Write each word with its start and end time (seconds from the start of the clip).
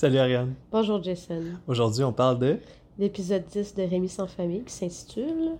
Salut 0.00 0.16
Ariane. 0.16 0.54
Bonjour 0.72 1.02
Jason. 1.02 1.42
Aujourd'hui, 1.68 2.02
on 2.04 2.12
parle 2.14 2.38
de? 2.38 2.56
L'épisode 2.98 3.44
10 3.52 3.74
de 3.74 3.82
Rémi 3.82 4.08
sans 4.08 4.26
famille 4.26 4.64
qui 4.64 4.72
s'intitule 4.72 5.58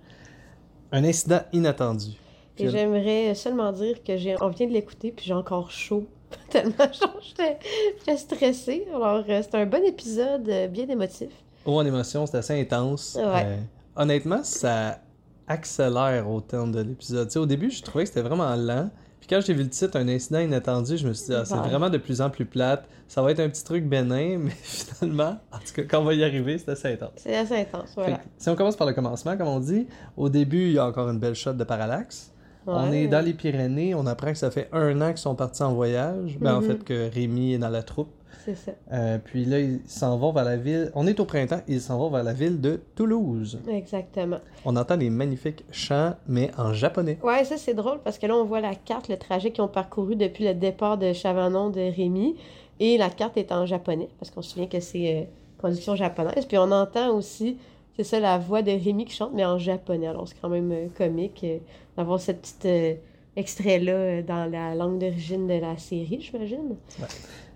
un 0.91 1.03
incident 1.03 1.41
inattendu. 1.53 2.13
Et 2.57 2.67
j'aimerais 2.67 3.35
seulement 3.35 3.71
dire 3.71 4.01
que 4.03 4.17
j'ai 4.17 4.35
on 4.41 4.47
vient 4.47 4.65
de 4.65 4.71
l'écouter 4.73 5.11
puis 5.11 5.27
j'ai 5.27 5.35
encore 5.35 5.69
chaud 5.69 6.07
tellement 6.49 6.73
j'étais 6.91 8.17
stressée. 8.17 8.87
Alors 8.91 9.23
euh, 9.29 9.43
c'est 9.43 9.53
un 9.53 9.67
bon 9.67 9.85
épisode 9.85 10.49
euh, 10.49 10.67
bien 10.67 10.87
émotif. 10.87 11.29
Oh, 11.63 11.77
en 11.79 11.85
émotion, 11.85 12.25
c'est 12.25 12.37
assez 12.37 12.59
intense. 12.59 13.19
Ouais. 13.19 13.43
Euh, 13.45 13.57
honnêtement, 13.95 14.43
ça 14.43 15.01
accélère 15.45 16.27
au 16.27 16.41
terme 16.41 16.71
de 16.71 16.81
l'épisode. 16.81 17.27
Tu 17.27 17.33
sais, 17.33 17.39
au 17.39 17.45
début, 17.45 17.69
je 17.69 17.83
trouvais 17.83 18.05
que 18.05 18.09
c'était 18.09 18.27
vraiment 18.27 18.55
lent. 18.55 18.89
Puis 19.21 19.29
quand 19.29 19.39
j'ai 19.39 19.53
vu 19.53 19.63
le 19.63 19.69
titre, 19.69 19.97
un 19.97 20.07
incident 20.09 20.39
inattendu, 20.39 20.97
je 20.97 21.07
me 21.07 21.13
suis 21.13 21.27
dit, 21.27 21.33
ah, 21.35 21.45
c'est 21.45 21.53
Ouais. 21.53 21.61
vraiment 21.61 21.89
de 21.89 21.97
plus 21.97 22.19
en 22.21 22.29
plus 22.29 22.45
plate. 22.45 22.83
Ça 23.07 23.21
va 23.21 23.31
être 23.31 23.39
un 23.39 23.47
petit 23.49 23.63
truc 23.63 23.85
bénin, 23.85 24.37
mais 24.43 24.51
finalement, 24.51 25.37
en 25.51 25.57
tout 25.59 25.73
cas, 25.75 25.83
quand 25.83 25.99
on 26.01 26.03
va 26.05 26.13
y 26.15 26.23
arriver, 26.23 26.57
c'est 26.57 26.71
assez 26.71 26.93
intense. 26.93 27.11
C'est 27.17 27.35
assez 27.37 27.55
intense, 27.55 27.91
voilà. 27.95 28.17
que, 28.17 28.23
si 28.37 28.49
on 28.49 28.55
commence 28.55 28.75
par 28.75 28.87
le 28.87 28.93
commencement, 28.93 29.37
comme 29.37 29.47
on 29.47 29.59
dit, 29.59 29.87
au 30.17 30.27
début, 30.27 30.67
il 30.67 30.73
y 30.73 30.79
a 30.79 30.85
encore 30.85 31.07
une 31.09 31.19
belle 31.19 31.35
shot 31.35 31.53
de 31.53 31.63
parallaxe. 31.63 32.33
On 32.67 32.91
est 32.91 33.07
dans 33.07 33.23
les 33.25 33.33
Pyrénées, 33.33 33.95
on 33.95 34.05
apprend 34.05 34.31
que 34.31 34.37
ça 34.37 34.51
fait 34.51 34.69
un 34.71 34.99
an 35.01 35.09
qu'ils 35.09 35.17
sont 35.17 35.33
partis 35.35 35.63
en 35.63 35.73
voyage. 35.73 36.37
Ben, 36.39 36.55
en 36.55 36.61
Mhm. 36.61 36.67
fait, 36.67 36.83
que 36.83 37.09
Rémi 37.13 37.53
est 37.53 37.57
dans 37.57 37.69
la 37.69 37.81
troupe. 37.83 38.11
C'est 38.43 38.55
ça. 38.55 38.71
Euh, 38.91 39.19
puis 39.23 39.45
là, 39.45 39.59
ils 39.59 39.81
s'en 39.85 40.17
vont 40.17 40.31
vers 40.31 40.43
la 40.43 40.57
ville. 40.57 40.91
On 40.95 41.05
est 41.05 41.19
au 41.19 41.25
printemps, 41.25 41.61
ils 41.67 41.81
s'en 41.81 41.97
vont 41.97 42.09
vers 42.09 42.23
la 42.23 42.33
ville 42.33 42.59
de 42.59 42.81
Toulouse. 42.95 43.59
Exactement. 43.69 44.39
On 44.65 44.75
entend 44.75 44.97
des 44.97 45.09
magnifiques 45.09 45.63
chants, 45.71 46.15
mais 46.27 46.51
en 46.57 46.73
japonais. 46.73 47.19
Ouais, 47.23 47.43
ça 47.43 47.57
c'est 47.57 47.73
drôle 47.73 47.99
parce 48.03 48.17
que 48.17 48.25
là 48.25 48.35
on 48.35 48.45
voit 48.45 48.61
la 48.61 48.75
carte, 48.75 49.09
le 49.09 49.17
trajet 49.17 49.51
qu'ils 49.51 49.63
ont 49.63 49.67
parcouru 49.67 50.15
depuis 50.15 50.45
le 50.45 50.53
départ 50.53 50.97
de 50.97 51.13
Chavanon 51.13 51.69
de 51.69 51.81
Rémi 51.81 52.35
et 52.79 52.97
la 52.97 53.09
carte 53.09 53.37
est 53.37 53.51
en 53.51 53.65
japonais 53.65 54.09
parce 54.19 54.31
qu'on 54.31 54.41
se 54.41 54.51
souvient 54.51 54.67
que 54.67 54.79
c'est 54.79 55.15
euh, 55.15 55.23
production 55.57 55.95
japonaise. 55.95 56.45
Puis 56.45 56.57
on 56.57 56.71
entend 56.71 57.13
aussi, 57.15 57.57
c'est 57.95 58.03
ça, 58.03 58.19
la 58.19 58.39
voix 58.39 58.61
de 58.63 58.71
Rémi 58.71 59.05
qui 59.05 59.15
chante 59.15 59.31
mais 59.33 59.45
en 59.45 59.59
japonais. 59.59 60.07
Alors 60.07 60.27
c'est 60.27 60.39
quand 60.41 60.49
même 60.49 60.71
euh, 60.71 60.87
comique 60.97 61.41
euh, 61.43 61.59
d'avoir 61.95 62.19
ce 62.19 62.31
petit 62.31 62.55
euh, 62.65 62.93
extrait-là 63.35 64.23
dans 64.23 64.49
la 64.49 64.73
langue 64.75 64.99
d'origine 64.99 65.47
de 65.47 65.59
la 65.59 65.77
série, 65.77 66.19
j'imagine. 66.21 66.75
朝 66.99 67.50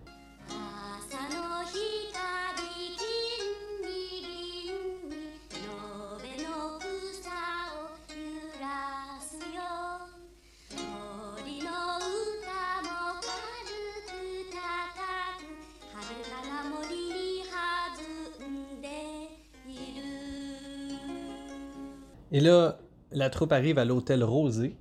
Et 22.35 22.41
là, 22.41 22.79
la 23.13 23.29
troupe 23.29 23.53
arrive 23.53 23.77
à 23.79 23.85
l'hôtel 23.85 24.21
Rosé. 24.21 24.75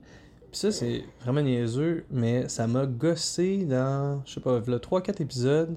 Puis 0.51 0.59
ça, 0.59 0.73
c'est 0.73 1.05
vraiment 1.23 1.41
niaiseux, 1.41 2.05
mais 2.11 2.49
ça 2.49 2.67
m'a 2.67 2.85
gossé 2.85 3.59
dans, 3.65 4.23
je 4.27 4.33
sais 4.35 4.41
pas, 4.41 4.61
le 4.67 4.79
3-4 4.79 5.23
épisodes. 5.23 5.77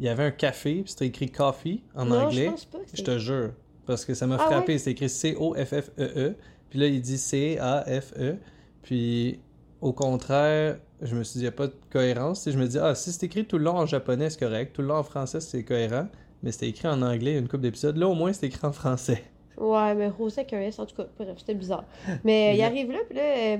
Il 0.00 0.06
y 0.06 0.08
avait 0.08 0.24
un 0.24 0.30
café, 0.30 0.76
puis 0.82 0.90
c'était 0.90 1.08
écrit 1.08 1.30
coffee 1.30 1.82
en 1.94 2.06
non, 2.06 2.20
anglais. 2.22 2.46
je 2.46 2.50
pense 2.52 2.64
pas 2.64 2.78
que 2.78 2.84
Je 2.92 2.96
c'est... 2.96 3.02
te 3.02 3.18
jure. 3.18 3.50
Parce 3.84 4.06
que 4.06 4.14
ça 4.14 4.26
m'a 4.26 4.36
Ah 4.40 4.46
frappé. 4.46 4.72
ouais? 4.72 4.78
C'est 4.78 4.92
écrit 4.92 5.10
C-O-F-F-E-E. 5.10 6.34
Puis 6.70 6.78
là, 6.78 6.86
il 6.86 7.02
dit 7.02 7.18
C-A-F-E. 7.18 8.36
Puis 8.82 9.38
au 9.82 9.92
contraire, 9.92 10.78
je 11.02 11.14
me 11.14 11.24
suis 11.24 11.34
dit, 11.34 11.40
il 11.40 11.42
n'y 11.42 11.48
a 11.48 11.52
pas 11.52 11.66
de 11.66 11.74
cohérence. 11.90 12.40
Sais, 12.40 12.52
je 12.52 12.58
me 12.58 12.66
dis, 12.66 12.78
ah, 12.78 12.94
si 12.94 13.12
c'est 13.12 13.26
écrit 13.26 13.44
tout 13.44 13.58
le 13.58 13.64
long 13.64 13.76
en 13.76 13.84
japonais, 13.84 14.30
c'est 14.30 14.40
correct. 14.40 14.72
Tout 14.74 14.80
le 14.80 14.88
long 14.88 14.96
en 14.96 15.02
français, 15.02 15.40
c'est 15.40 15.62
cohérent. 15.62 16.08
Mais 16.42 16.52
c'était 16.52 16.68
écrit 16.70 16.88
en 16.88 17.02
anglais, 17.02 17.36
une 17.38 17.48
couple 17.48 17.64
d'épisodes. 17.64 17.98
Là, 17.98 18.08
au 18.08 18.14
moins, 18.14 18.32
c'est 18.32 18.46
écrit 18.46 18.66
en 18.66 18.72
français. 18.72 19.22
Ouais, 19.58 19.94
mais 19.94 20.08
Rosé 20.08 20.40
avec 20.40 20.52
un 20.52 20.60
S, 20.60 20.78
en 20.78 20.86
tout 20.86 20.96
cas, 20.96 21.06
bref, 21.18 21.36
c'était 21.38 21.54
bizarre. 21.54 21.84
Mais 22.24 22.56
il 22.56 22.62
arrive 22.62 22.90
là, 22.90 22.98
puis 23.08 23.16
là, 23.16 23.58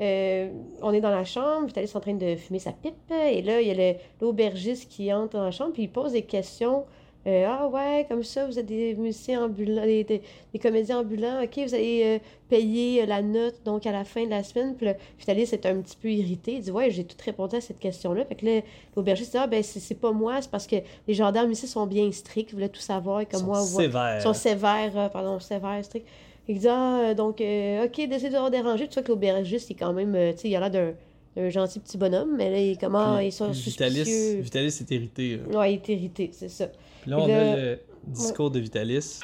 euh, 0.00 0.48
on 0.82 0.92
est 0.92 1.00
dans 1.00 1.10
la 1.10 1.24
chambre, 1.24 1.66
Vitalis 1.66 1.86
est 1.86 1.96
en 1.96 2.00
train 2.00 2.14
de 2.14 2.36
fumer 2.36 2.58
sa 2.58 2.72
pipe, 2.72 2.94
et 3.10 3.42
là, 3.42 3.60
il 3.60 3.68
y 3.68 3.80
a 3.80 3.94
l'aubergiste 4.20 4.90
qui 4.90 5.12
entre 5.12 5.34
dans 5.34 5.44
la 5.44 5.50
chambre, 5.50 5.72
puis 5.72 5.84
il 5.84 5.90
pose 5.90 6.12
des 6.12 6.22
questions. 6.22 6.84
Euh, 7.26 7.46
ah 7.48 7.66
ouais, 7.68 8.04
comme 8.08 8.22
ça, 8.22 8.46
vous 8.46 8.58
êtes 8.58 8.66
des 8.66 8.94
musiciens 8.94 9.44
ambulants, 9.44 9.84
des, 9.86 10.04
des- 10.04 10.20
des 10.52 10.58
comédiens 10.58 10.98
ambulants, 11.00 11.42
ok, 11.42 11.58
vous 11.66 11.74
allez 11.74 12.02
euh, 12.04 12.18
payer 12.50 13.02
euh, 13.02 13.06
la 13.06 13.22
note, 13.22 13.54
donc 13.64 13.86
à 13.86 13.92
la 13.92 14.04
fin 14.04 14.24
de 14.26 14.30
la 14.30 14.42
semaine. 14.44 14.74
Puis 14.76 14.84
là, 14.84 14.94
Vitalis 15.18 15.48
est 15.52 15.64
un 15.64 15.76
petit 15.80 15.96
peu 15.96 16.10
irrité, 16.10 16.56
il 16.56 16.60
dit, 16.60 16.70
ouais, 16.70 16.90
j'ai 16.90 17.04
tout 17.04 17.16
répondu 17.24 17.56
à 17.56 17.60
cette 17.62 17.78
question-là. 17.78 18.26
Fait 18.26 18.34
que 18.34 18.44
là, 18.44 18.60
l'aubergiste 18.94 19.32
dit, 19.32 19.38
ah 19.38 19.46
ben, 19.46 19.62
c'est 19.62 19.94
pas 19.98 20.12
moi, 20.12 20.42
c'est 20.42 20.50
parce 20.50 20.66
que 20.66 20.76
les 21.08 21.14
gendarmes 21.14 21.50
ici 21.50 21.66
sont 21.66 21.86
bien 21.86 22.12
stricts, 22.12 22.50
ils 22.50 22.54
voulaient 22.56 22.68
tout 22.68 22.80
savoir, 22.80 23.22
et 23.22 23.26
comme 23.26 23.44
moi, 23.44 23.60
sont 23.62 23.78
sévères. 23.78 24.16
ils 24.18 24.22
sont 24.22 24.34
sévères, 24.34 25.10
pardon, 25.10 25.40
sévères, 25.40 25.82
stricts. 25.82 26.06
Il 26.46 26.58
dit, 26.58 26.68
ah, 26.68 27.14
donc, 27.14 27.40
euh, 27.40 27.86
ok, 27.86 28.06
décide 28.06 28.28
de 28.28 28.34
leur 28.34 28.50
déranger. 28.50 28.86
Tu 28.86 28.94
vois 28.94 29.02
que 29.02 29.08
l'aubergiste, 29.08 29.70
il 29.70 29.72
est 29.72 29.76
quand 29.78 29.94
même, 29.94 30.12
tu 30.34 30.42
sais, 30.42 30.48
il 30.50 30.56
a 30.56 30.60
l'air 30.60 30.70
d'un 30.70 30.92
d'un 31.36 31.50
gentil 31.50 31.80
petit 31.80 31.98
bonhomme, 31.98 32.36
mais 32.36 32.48
là, 32.48 32.60
il 32.60 32.78
comment, 32.78 33.18
ils 33.18 33.32
sont 33.32 33.48
Vitalis, 33.50 34.04
suspicieux. 34.04 34.40
Vitalis 34.40 34.66
est 34.66 34.90
irrité. 34.92 35.36
là. 35.50 35.58
Ouais, 35.58 35.72
il 35.72 35.76
est 35.76 35.88
irrité, 35.88 36.30
c'est 36.32 36.48
ça. 36.48 36.68
Puis 37.04 37.10
là, 37.10 37.18
on 37.18 37.28
Et 37.28 37.34
a 37.34 37.44
là- 37.44 37.56
le 37.56 37.78
discours 38.06 38.50
de 38.50 38.58
Vitalis. 38.58 39.20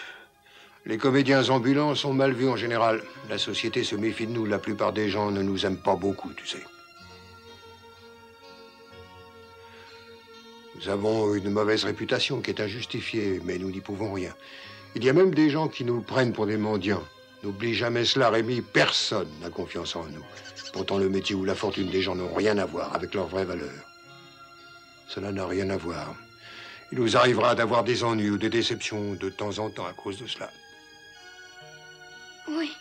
Les 0.84 0.98
comédiens 0.98 1.48
ambulants 1.48 1.94
sont 1.94 2.12
mal 2.12 2.32
vus 2.34 2.46
en 2.50 2.56
général. 2.56 3.00
La 3.30 3.38
société 3.38 3.84
se 3.84 3.96
méfie 3.96 4.26
de 4.26 4.32
nous. 4.32 4.44
La 4.44 4.58
plupart 4.58 4.92
des 4.92 5.08
gens 5.08 5.30
ne 5.30 5.40
nous 5.40 5.64
aiment 5.64 5.80
pas 5.80 5.96
beaucoup, 5.96 6.30
tu 6.34 6.46
sais. 6.46 6.62
Nous 10.76 10.90
avons 10.90 11.34
une 11.34 11.50
mauvaise 11.50 11.84
réputation 11.84 12.42
qui 12.42 12.50
est 12.50 12.60
injustifiée, 12.60 13.40
mais 13.46 13.56
nous 13.56 13.70
n'y 13.70 13.80
pouvons 13.80 14.12
rien. 14.12 14.34
Il 14.94 15.02
y 15.02 15.08
a 15.08 15.14
même 15.14 15.34
des 15.34 15.48
gens 15.48 15.68
qui 15.68 15.84
nous 15.84 16.02
prennent 16.02 16.34
pour 16.34 16.46
des 16.46 16.58
mendiants. 16.58 17.02
N'oublie 17.42 17.72
jamais 17.74 18.04
cela, 18.04 18.28
Rémi. 18.28 18.60
Personne 18.60 19.28
n'a 19.40 19.48
confiance 19.48 19.96
en 19.96 20.04
nous. 20.04 20.24
Pourtant, 20.74 20.98
le 20.98 21.08
métier 21.08 21.34
ou 21.34 21.46
la 21.46 21.54
fortune 21.54 21.88
des 21.88 22.02
gens 22.02 22.14
n'ont 22.14 22.34
rien 22.34 22.58
à 22.58 22.66
voir 22.66 22.94
avec 22.94 23.14
leur 23.14 23.26
vraie 23.26 23.46
valeur. 23.46 23.72
Cela 25.08 25.32
n'a 25.32 25.46
rien 25.46 25.70
à 25.70 25.78
voir. 25.78 26.14
Il 26.92 26.98
nous 26.98 27.16
arrivera 27.16 27.54
d'avoir 27.54 27.84
des 27.84 28.02
ennuis 28.02 28.30
ou 28.30 28.38
des 28.38 28.50
déceptions 28.50 29.14
de 29.14 29.30
temps 29.30 29.58
en 29.58 29.70
temps 29.70 29.86
à 29.86 29.92
cause 29.92 30.18
de 30.18 30.26
cela. 30.26 30.50
Oui 32.48 32.72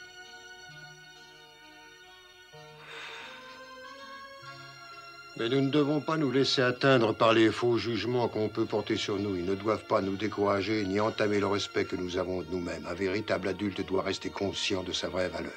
Mais 5.38 5.48
nous 5.48 5.62
ne 5.62 5.70
devons 5.70 6.02
pas 6.02 6.18
nous 6.18 6.32
laisser 6.32 6.62
atteindre 6.62 7.14
par 7.14 7.32
les 7.32 7.50
faux 7.50 7.78
jugements 7.78 8.28
qu'on 8.28 8.50
peut 8.50 8.66
porter 8.66 8.98
sur 8.98 9.18
nous. 9.18 9.38
Ils 9.38 9.46
ne 9.46 9.56
doivent 9.56 9.86
pas 9.86 10.02
nous 10.02 10.18
décourager 10.18 10.84
ni 10.84 11.00
entamer 11.00 11.40
le 11.40 11.48
respect 11.48 11.86
que 11.86 11.96
nous 11.96 12.18
avons 12.18 12.42
de 12.42 12.48
nous-mêmes. 12.52 12.86
Un 12.86 12.94
véritable 12.94 13.48
adulte 13.48 13.88
doit 13.88 14.04
rester 14.04 14.30
conscient 14.30 14.84
de 14.84 14.92
sa 14.92 15.08
vraie 15.08 15.30
valeur, 15.30 15.54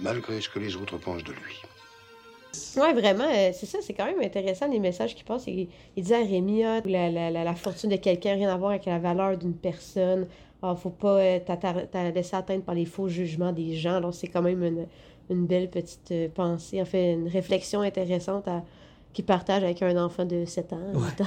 malgré 0.00 0.40
ce 0.40 0.48
que 0.48 0.58
les 0.58 0.74
autres 0.74 0.98
pensent 0.98 1.22
de 1.22 1.32
lui. 1.32 1.62
Ouais, 2.76 2.92
vraiment, 2.92 3.24
euh, 3.28 3.50
c'est 3.52 3.66
ça, 3.66 3.78
c'est 3.82 3.92
quand 3.92 4.06
même 4.06 4.20
intéressant 4.22 4.68
les 4.68 4.78
messages 4.78 5.14
qui 5.14 5.22
passent. 5.24 5.46
Il, 5.46 5.68
il 5.96 6.02
dit 6.04 6.14
à 6.14 6.18
Rémi, 6.18 6.64
ah, 6.64 6.80
la, 6.84 7.10
la, 7.10 7.30
la, 7.30 7.44
la 7.44 7.54
fortune 7.54 7.90
de 7.90 7.96
quelqu'un, 7.96 8.34
rien 8.34 8.48
à 8.52 8.56
voir 8.56 8.70
avec 8.70 8.86
la 8.86 8.98
valeur 8.98 9.36
d'une 9.36 9.54
personne. 9.54 10.26
Ah, 10.62 10.74
faut 10.74 10.90
pas 10.90 11.18
euh, 11.18 11.38
t'attar- 11.40 11.88
t'a- 11.90 12.10
laisser 12.10 12.36
atteindre 12.36 12.64
par 12.64 12.74
les 12.74 12.84
faux 12.84 13.08
jugements 13.08 13.52
des 13.52 13.74
gens. 13.76 13.96
Alors, 13.96 14.14
c'est 14.14 14.28
quand 14.28 14.42
même 14.42 14.64
une, 14.64 14.86
une 15.30 15.46
belle 15.46 15.68
petite 15.70 16.10
euh, 16.10 16.28
pensée, 16.34 16.80
en 16.80 16.84
fait, 16.84 17.12
une 17.12 17.28
réflexion 17.28 17.80
intéressante 17.82 18.48
à, 18.48 18.64
qu'il 19.12 19.24
partage 19.24 19.62
avec 19.62 19.82
un 19.82 19.96
enfant 20.02 20.24
de 20.24 20.44
7 20.44 20.72
ans. 20.72 20.80
Ouais. 20.94 21.26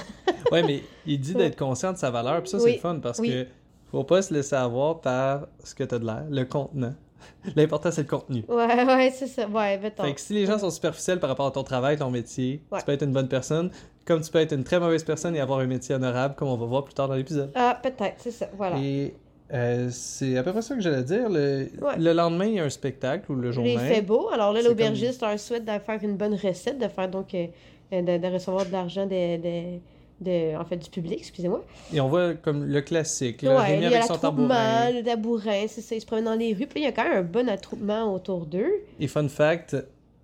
ouais, 0.51 0.63
mais 0.63 0.81
il 1.05 1.19
dit 1.19 1.33
d'être 1.33 1.55
conscient 1.57 1.93
de 1.93 1.97
sa 1.97 2.09
valeur. 2.11 2.41
Puis 2.41 2.49
ça, 2.49 2.59
c'est 2.59 2.65
Oui, 2.65 2.73
le 2.73 2.79
fun 2.79 2.99
parce 3.01 3.19
oui. 3.19 3.29
que 3.29 3.47
faut 3.91 4.03
pas 4.03 4.21
se 4.21 4.33
laisser 4.33 4.55
avoir 4.55 5.01
par 5.01 5.47
ce 5.63 5.75
que 5.75 5.83
t'as 5.83 5.99
de 5.99 6.05
l'air, 6.05 6.23
le 6.29 6.43
contenant. 6.45 6.93
L'important, 7.55 7.91
c'est 7.91 8.01
le 8.01 8.07
contenu. 8.07 8.43
Ouais, 8.49 8.83
ouais, 8.85 9.11
c'est 9.13 9.27
ça. 9.27 9.47
Ouais, 9.47 9.77
mettons. 9.77 10.03
Fait 10.03 10.13
que 10.13 10.21
si 10.21 10.33
les 10.33 10.45
gens 10.47 10.57
sont 10.57 10.71
superficiels 10.71 11.19
par 11.19 11.29
rapport 11.29 11.45
à 11.47 11.51
ton 11.51 11.63
travail, 11.63 11.97
ton 11.97 12.09
métier, 12.09 12.61
Ouais. 12.71 12.79
tu 12.79 12.85
peux 12.85 12.91
être 12.93 13.03
une 13.03 13.11
bonne 13.13 13.27
personne, 13.27 13.69
comme 14.05 14.21
tu 14.21 14.31
peux 14.31 14.39
être 14.39 14.53
une 14.53 14.63
très 14.63 14.79
mauvaise 14.79 15.03
personne 15.03 15.35
et 15.35 15.39
avoir 15.39 15.59
un 15.59 15.67
métier 15.67 15.93
honorable, 15.93 16.33
comme 16.35 16.47
on 16.47 16.57
va 16.57 16.65
voir 16.65 16.83
plus 16.83 16.93
tard 16.95 17.07
dans 17.07 17.13
l'épisode. 17.15 17.51
Ah, 17.53 17.77
peut-être, 17.81 18.15
c'est 18.17 18.31
ça, 18.31 18.47
voilà. 18.57 18.77
Et 18.79 19.13
euh, 19.53 19.89
c'est 19.91 20.35
à 20.37 20.41
peu 20.43 20.51
près 20.51 20.61
ça 20.63 20.73
que 20.75 20.81
j'allais 20.81 21.03
dire. 21.03 21.29
Le, 21.29 21.67
Ouais. 21.79 21.97
le 21.99 22.13
lendemain, 22.13 22.45
il 22.45 22.53
y 22.55 22.59
a 22.59 22.63
un 22.63 22.69
spectacle 22.69 23.31
ou 23.31 23.35
le 23.35 23.51
jour 23.51 23.65
il 23.67 23.77
même. 23.77 23.85
fait 23.93 24.01
beau. 24.01 24.29
Alors 24.29 24.51
là, 24.53 24.61
l'aubergiste 24.63 25.21
leur 25.21 25.39
souhaite 25.39 25.65
de 25.65 25.71
faire 25.79 25.99
une 26.01 26.15
bonne 26.17 26.33
recette, 26.35 26.79
de 26.79 26.87
faire 26.87 27.07
donc 27.09 27.35
euh, 27.35 27.45
euh, 27.93 28.01
de, 28.01 28.17
de 28.17 28.33
recevoir 28.33 28.65
de 28.65 28.71
l'argent 28.71 29.05
de, 29.05 29.37
de, 29.37 29.79
de- 30.21 30.55
en 30.55 30.63
fait 30.65 30.77
du 30.77 30.89
public, 30.89 31.19
excusez-moi. 31.19 31.63
Et 31.93 31.99
on 31.99 32.07
voit 32.07 32.35
comme 32.35 32.63
le 32.65 32.81
classique, 32.81 33.41
là, 33.41 33.57
Ouais, 33.57 33.65
Rémi 33.73 33.85
avec 33.85 34.03
son 34.03 34.17
tambourin. 34.17 34.91
le 34.91 35.03
tabourin, 35.03 35.65
c'est 35.67 35.81
ça, 35.81 35.95
ils 35.95 36.01
se 36.01 36.05
promènent 36.05 36.25
dans 36.25 36.35
les 36.35 36.53
rues, 36.53 36.67
puis 36.67 36.81
il 36.81 36.83
y 36.83 36.87
a 36.87 36.91
quand 36.91 37.03
même 37.03 37.17
un 37.17 37.23
bon 37.23 37.49
attroupement 37.49 38.13
autour 38.13 38.45
d'eux. 38.45 38.71
Et 38.99 39.07
fun 39.07 39.27
fact, 39.27 39.75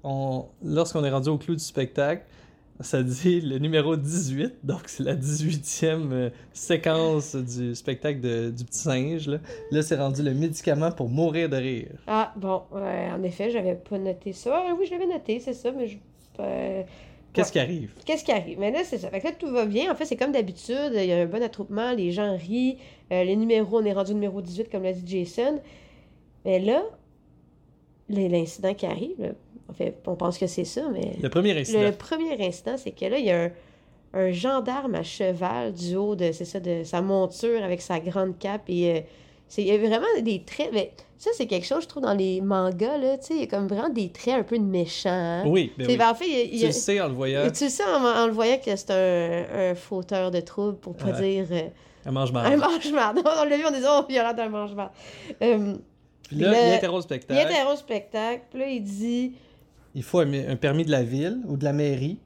on, 0.04 0.46
lorsqu'on 0.64 1.04
est 1.04 1.10
rendu 1.10 1.30
au 1.30 1.38
clou 1.38 1.56
du 1.56 1.64
spectacle, 1.64 2.24
ça 2.80 3.02
dit 3.02 3.42
le 3.42 3.58
numéro 3.58 3.96
18, 3.96 4.58
donc 4.64 4.82
c'est 4.86 5.02
la 5.02 5.16
18e 5.16 6.12
euh, 6.14 6.30
séquence 6.54 7.36
du 7.36 7.74
spectacle 7.74 8.20
de- 8.20 8.52
du 8.52 8.64
petit 8.66 8.78
singe. 8.80 9.28
Là, 9.28 9.40
là 9.72 9.82
c'est 9.82 9.96
rendu 9.96 10.22
le 10.22 10.34
médicament 10.36 10.92
pour 10.92 11.10
mourir 11.10 11.50
de 11.50 11.56
rire. 11.58 11.90
Ah, 12.06 12.34
bon, 12.36 12.62
en 12.72 13.24
effet, 13.24 13.50
j'avais 13.50 13.74
pas 13.74 13.98
noté 13.98 14.32
ça. 14.32 14.64
Ah, 14.70 14.76
oui, 14.80 14.86
je 14.86 14.92
l'avais 14.92 15.08
noté, 15.08 15.40
c'est 15.40 15.54
ça, 15.54 15.72
mais 15.72 15.88
je... 15.88 15.98
euh, 16.40 16.84
Qu'est-ce 17.38 17.52
qui 17.52 17.60
arrive? 17.60 17.92
Qu'est-ce 18.06 18.24
qui 18.26 18.32
arrive? 18.32 18.60
Mais 18.60 18.72
là, 18.72 18.80
c'est 18.84 18.98
ça. 18.98 19.10
Fait 19.10 19.20
que 19.22 19.28
là, 19.28 19.34
tout 19.38 19.50
va 19.50 19.66
bien. 19.66 19.92
En 19.92 19.96
fait, 19.96 20.06
c'est 20.06 20.18
comme 20.18 20.32
d'habitude. 20.32 20.92
Il 20.94 21.06
y 21.06 21.12
a 21.14 21.18
un 21.22 21.26
bon 21.26 21.42
attroupement. 21.42 21.94
Les 21.94 22.12
gens 22.12 22.36
rient. 22.36 22.78
Euh, 23.12 23.24
les 23.24 23.36
numéros, 23.36 23.80
on 23.80 23.86
est 23.86 23.94
rendu 23.94 24.12
au 24.12 24.16
numéro 24.16 24.42
18, 24.42 24.70
comme 24.70 24.84
l'a 24.84 24.94
dit 24.94 25.04
Jason. 25.24 25.62
Mais 26.46 26.60
là, 26.60 26.84
l'incident 28.10 28.74
qui 28.74 28.86
arrive, 28.86 29.34
en 29.70 29.74
fait, 29.74 29.96
on 30.06 30.16
pense 30.16 30.38
que 30.38 30.48
c'est 30.48 30.64
ça, 30.66 30.88
mais 30.92 31.14
Le 31.22 31.30
premier 31.30 31.58
incident. 31.60 31.82
le 31.82 31.92
premier 31.92 32.46
instant, 32.46 32.78
c'est 32.78 32.92
que 32.92 33.06
là, 33.06 33.18
il 33.18 33.26
y 33.26 33.32
a 33.32 33.44
un, 33.46 33.52
un 34.14 34.32
gendarme 34.32 34.96
à 34.96 35.04
cheval 35.04 35.74
du 35.74 35.96
haut 35.96 36.16
de, 36.16 36.32
c'est 36.32 36.46
ça, 36.46 36.60
de 36.60 36.84
sa 36.84 37.02
monture 37.02 37.64
avec 37.64 37.82
sa 37.82 38.00
grande 38.00 38.38
cape. 38.40 38.64
Et 38.70 38.92
euh, 38.92 39.00
il 39.58 39.66
y 39.68 39.72
a 39.72 39.78
vraiment 39.78 40.06
des 40.22 40.44
traits. 40.44 40.70
Mais 40.74 40.92
ça, 41.18 41.30
c'est 41.34 41.48
quelque 41.48 41.66
chose, 41.66 41.84
je 41.84 41.88
trouve, 41.88 42.04
dans 42.04 42.14
les 42.14 42.42
mangas, 42.42 42.98
là. 42.98 43.18
Tu 43.18 43.28
sais, 43.28 43.34
il 43.36 43.40
y 43.42 43.44
a 43.44 43.48
comme 43.48 43.68
vraiment 43.68 43.90
des 43.90 44.10
traits 44.10 44.36
un 44.36 44.44
peu 44.44 44.58
de 44.58 44.64
méchants. 44.64 45.10
hein. 45.10 45.44
Oui, 45.48 45.72
ben 45.78 45.88
oui. 45.88 45.98
ben, 45.98 46.10
en 46.10 46.16
fait, 46.16 46.26
il 46.28 46.34
y 46.34 46.40
a- 46.40 46.44
il 46.44 46.56
y 46.56 46.60
Tu 46.60 46.64
a- 46.66 46.68
le 46.68 46.74
sais 46.74 47.02
en 47.02 47.08
le 47.08 47.14
voyant, 47.14 47.50
tu 47.52 47.64
le 47.64 47.70
sais 47.70 47.84
en, 47.84 48.04
en 48.06 48.26
le 48.28 48.34
voyant 48.34 48.58
que 48.58 48.76
c'est 48.76 48.92
un, 48.92 49.72
un 49.72 49.76
fauteur 49.76 50.32
de 50.32 50.40
troubles, 50.42 50.78
pour 50.78 50.96
pas 50.96 51.08
Ouais. 51.12 51.22
dire 51.22 51.48
euh, 51.52 51.62
elle 52.06 52.12
mange 52.12 52.32
un 52.36 52.56
mange-marde. 52.58 53.20
On 53.26 53.44
l'a 53.46 53.58
vu, 53.58 53.64
on 53.68 53.72
disait, 53.72 53.88
oh, 53.90 54.04
violent 54.08 54.34
d'un 54.34 54.50
mange-marde. 54.50 54.92
Euh, 55.42 55.76
Puis 56.30 56.38
là, 56.38 56.50
Le- 56.52 56.56
il 56.56 56.96
il 56.96 57.02
spectacle. 57.02 57.40
interrompt 57.48 57.72
le 57.74 57.78
spectacle, 57.80 58.42
puis 58.50 58.60
là, 58.60 58.68
il 58.68 58.84
dit 58.84 59.34
Il 59.96 60.04
faut 60.04 60.20
un, 60.20 60.32
un 60.34 60.56
permis 60.56 60.86
de 60.86 60.92
la 60.92 61.04
ville 61.04 61.40
ou 61.48 61.58
de 61.58 61.64
la 61.64 61.74
mairie. 61.74 62.20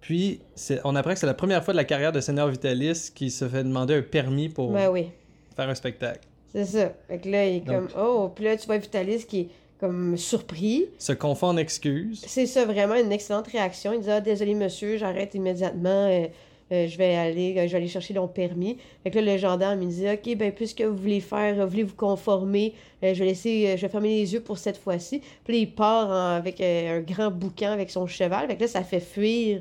Puis, 0.00 0.40
on 0.82 0.96
apprend 0.96 1.12
que 1.12 1.18
c'est 1.20 1.26
la 1.26 1.34
première 1.34 1.62
fois 1.62 1.72
de 1.72 1.76
la 1.76 1.84
carrière 1.84 2.10
de 2.10 2.20
Seigneur 2.20 2.48
Vitalis 2.48 3.12
qui 3.14 3.30
se 3.30 3.46
fait 3.48 3.62
demander 3.62 3.94
un 3.94 4.02
permis 4.02 4.48
pour 4.48 4.72
Ben 4.72 4.90
oui, 4.90 5.06
faire 5.54 5.68
un 5.68 5.74
spectacle. 5.76 6.20
C'est 6.52 6.64
ça. 6.64 6.92
Fait 7.08 7.18
que 7.18 7.28
là, 7.28 7.46
il 7.48 7.56
est 7.56 7.60
Donc- 7.60 7.92
comme, 7.92 8.02
oh, 8.02 8.30
puis 8.34 8.44
là, 8.44 8.56
tu 8.56 8.66
vois 8.66 8.78
Vitalis 8.78 9.24
qui 9.26 9.40
est 9.40 9.48
comme 9.80 10.16
surpris. 10.16 10.86
Se 10.98 11.12
confond 11.12 11.48
en 11.48 11.56
excuses. 11.56 12.22
C'est 12.26 12.46
ça, 12.46 12.64
vraiment 12.64 12.94
une 12.94 13.10
excellente 13.12 13.48
réaction. 13.48 13.92
Il 13.92 14.00
dit, 14.00 14.10
ah, 14.10 14.20
désolé, 14.20 14.54
monsieur, 14.54 14.96
j'arrête 14.96 15.34
immédiatement. 15.34 16.08
euh, 16.08 16.26
euh, 16.70 16.86
je 16.88 16.96
vais 16.96 17.14
aller 17.16 17.54
euh, 17.58 17.66
je 17.66 17.72
vais 17.72 17.76
aller 17.78 17.88
chercher 17.88 18.14
mon 18.14 18.28
permis. 18.28 18.78
Fait 19.02 19.10
que 19.10 19.18
là, 19.18 19.32
le 19.32 19.38
gendarme, 19.38 19.82
il 19.82 19.88
dit, 19.88 20.06
OK, 20.08 20.36
ben, 20.36 20.52
puisque 20.52 20.80
vous 20.80 20.96
voulez 20.96 21.20
faire, 21.20 21.54
vous 21.56 21.68
voulez 21.70 21.82
vous 21.82 21.94
conformer, 21.96 22.72
euh, 23.02 23.12
je 23.12 23.18
vais 23.18 23.26
laisser, 23.26 23.74
je 23.76 23.82
vais 23.82 23.88
fermer 23.90 24.08
les 24.08 24.32
yeux 24.32 24.40
pour 24.40 24.56
cette 24.56 24.78
fois-ci. 24.78 25.20
Puis 25.44 25.52
là, 25.54 25.58
il 25.58 25.70
part 25.74 26.08
en- 26.08 26.36
avec 26.36 26.60
un 26.62 27.00
grand 27.00 27.30
boucan 27.30 27.72
avec 27.72 27.90
son 27.90 28.06
cheval. 28.06 28.46
Fait 28.46 28.56
que 28.56 28.60
là, 28.62 28.68
ça 28.68 28.82
fait 28.84 29.00
fuir, 29.00 29.60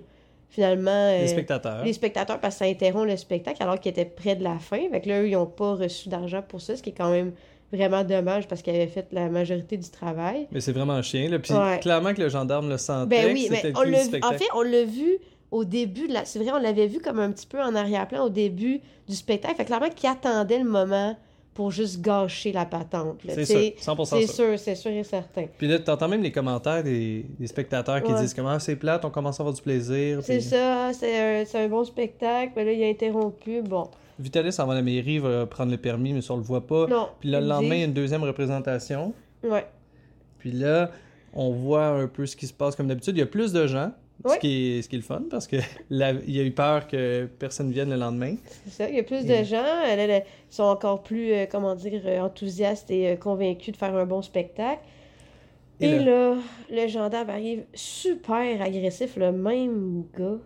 finalement, 0.51 0.91
euh, 0.91 1.21
Les 1.21 1.27
spectateurs. 1.27 1.83
les 1.83 1.93
spectateurs 1.93 2.39
parce 2.39 2.55
que 2.55 2.65
ça 2.65 2.69
interrompt 2.69 3.07
le 3.09 3.17
spectacle 3.17 3.63
alors 3.63 3.79
qu'il 3.79 3.89
était 3.89 4.05
près 4.05 4.35
de 4.35 4.43
la 4.43 4.59
fin. 4.59 4.81
Fait 4.91 5.01
que 5.01 5.09
là, 5.09 5.21
eux, 5.21 5.27
ils 5.29 5.33
n'ont 5.33 5.45
pas 5.47 5.73
reçu 5.75 6.09
d'argent 6.09 6.43
pour 6.47 6.61
ça, 6.61 6.75
ce 6.75 6.83
qui 6.83 6.89
est 6.89 6.95
quand 6.95 7.09
même 7.09 7.31
vraiment 7.71 8.03
dommage 8.03 8.47
parce 8.49 8.61
qu'ils 8.61 8.75
avaient 8.75 8.87
fait 8.87 9.07
la 9.13 9.29
majorité 9.29 9.77
du 9.77 9.89
travail. 9.89 10.47
Mais 10.51 10.59
c'est 10.59 10.73
vraiment 10.73 10.93
un 10.93 11.01
chien. 11.01 11.29
Là. 11.29 11.39
Puis, 11.39 11.53
Ouais. 11.53 11.79
clairement 11.79 12.13
que 12.13 12.21
le 12.21 12.27
gendarme 12.29 12.69
le 12.69 12.77
sentait. 12.77 13.23
Ben 13.25 13.33
oui, 13.33 13.47
mais 13.49 13.63
le 13.63 14.25
en 14.25 14.31
fait, 14.33 14.45
on 14.53 14.61
l'a 14.61 14.83
vu 14.83 15.17
au 15.51 15.63
début 15.63 16.07
de 16.09 16.13
la. 16.13 16.25
C'est 16.25 16.39
vrai, 16.39 16.51
on 16.53 16.59
l'avait 16.59 16.87
vu 16.87 16.99
comme 16.99 17.19
un 17.19 17.31
petit 17.31 17.47
peu 17.47 17.61
en 17.61 17.73
arrière-plan 17.73 18.25
au 18.25 18.29
début 18.29 18.81
du 19.07 19.15
spectacle. 19.15 19.55
Fait 19.55 19.65
clairement 19.65 19.89
qu'il 19.89 20.09
attendait 20.09 20.59
le 20.59 20.69
moment 20.69 21.15
pour 21.53 21.69
juste 21.71 22.01
gâcher 22.01 22.51
la 22.53 22.65
patente. 22.65 23.23
là, 23.25 23.33
C'est 23.35 23.45
tu 23.73 23.81
sûr, 23.83 23.93
100% 23.95 24.05
C'est 24.05 24.27
sûr. 24.27 24.57
c'est 24.59 24.75
sûr 24.75 24.91
et 24.91 25.03
certain. 25.03 25.45
Puis 25.57 25.67
là, 25.67 25.79
t'entends 25.79 26.07
même 26.07 26.21
les 26.23 26.31
commentaires 26.31 26.81
des, 26.83 27.25
des 27.39 27.47
spectateurs 27.47 28.01
qui 28.01 28.11
Ouais. 28.13 28.21
disent 28.21 28.33
comment 28.33 28.57
c'est 28.59 28.75
plate, 28.77 29.03
on 29.03 29.09
commence 29.09 29.39
à 29.39 29.43
avoir 29.43 29.53
du 29.55 29.61
plaisir. 29.61 30.19
C'est 30.23 30.37
puis 30.37 30.41
ça, 30.43 30.91
c'est 30.93 31.43
un, 31.43 31.59
un 31.65 31.67
bon 31.67 31.83
spectacle, 31.83 32.53
mais 32.55 32.63
là, 32.65 32.71
il 32.71 32.83
a 32.83 32.87
interrompu. 32.87 33.61
Bon, 33.61 33.89
Vitalis 34.19 34.55
à 34.59 34.65
la 34.65 34.81
mairie, 34.81 35.19
va 35.19 35.45
prendre 35.45 35.71
le 35.71 35.77
permis, 35.77 36.13
mais 36.13 36.21
ça 36.21 36.33
on 36.33 36.37
le 36.37 36.43
voit 36.43 36.65
pas. 36.65 36.87
non. 36.87 37.07
Puis 37.19 37.29
là, 37.29 37.41
le 37.41 37.47
lendemain, 37.47 37.75
il 37.75 37.79
y 37.79 37.83
a 37.83 37.85
une 37.87 37.93
deuxième 37.93 38.23
représentation. 38.23 39.13
Ouais. 39.43 39.65
Puis 40.39 40.51
là, 40.51 40.91
on 41.33 41.51
voit 41.51 41.87
un 41.87 42.07
peu 42.07 42.25
ce 42.25 42.35
qui 42.35 42.47
se 42.47 42.53
passe 42.53 42.75
comme 42.75 42.87
d'habitude. 42.87 43.15
Il 43.17 43.19
y 43.19 43.23
a 43.23 43.27
plus 43.27 43.51
de 43.51 43.67
gens, 43.67 43.91
Ce, 44.29 44.37
qui 44.39 44.77
est, 44.77 44.81
ce 44.81 44.89
qui 44.89 44.95
est 44.95 44.99
le 44.99 45.03
fun, 45.03 45.23
parce 45.29 45.47
que 45.47 45.55
la- 45.89 46.11
il 46.11 46.35
y 46.35 46.39
a 46.39 46.43
eu 46.43 46.51
peur 46.51 46.87
que 46.87 47.25
personne 47.39 47.71
vienne 47.71 47.89
le 47.89 47.95
lendemain. 47.95 48.35
C'est 48.65 48.71
ça, 48.83 48.89
il 48.89 48.95
y 48.95 48.99
a 48.99 49.03
plus 49.03 49.25
Et- 49.25 49.39
de 49.39 49.43
gens. 49.43 49.57
euh, 49.63 49.95
là, 49.95 50.07
là, 50.07 50.17
ils 50.19 50.23
sont 50.49 50.63
encore 50.63 51.01
plus, 51.03 51.31
euh, 51.33 51.45
comment 51.49 51.75
dire, 51.75 52.01
euh, 52.05 52.19
enthousiastes 52.21 52.91
et 52.91 53.09
euh, 53.11 53.15
convaincus 53.15 53.71
de 53.73 53.77
faire 53.77 53.95
un 53.95 54.05
bon 54.05 54.21
spectacle. 54.21 54.81
Et 55.79 55.87
Et, 55.87 55.99
là- 55.99 56.05
là, 56.05 56.37
le 56.69 56.87
gendarme 56.87 57.29
arrive 57.31 57.63
super 57.73 58.61
agressif, 58.61 59.15
le 59.17 59.31
même 59.31 60.03
gars, 60.17 60.37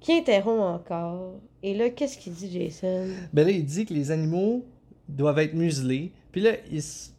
qui 0.00 0.12
interrompt 0.12 0.60
encore. 0.60 1.34
Et 1.62 1.72
là, 1.74 1.88
qu'est-ce 1.90 2.18
qu'il 2.18 2.32
dit, 2.34 2.50
Jason? 2.52 3.06
Ben 3.32 3.44
là, 3.46 3.50
il 3.52 3.64
dit 3.64 3.86
que 3.86 3.94
les 3.94 4.10
animaux 4.10 4.64
doivent 5.08 5.38
être 5.38 5.54
muselés. 5.54 6.12
Puis 6.32 6.40
là, 6.40 6.50
il 6.70 6.82
se, 6.82 7.10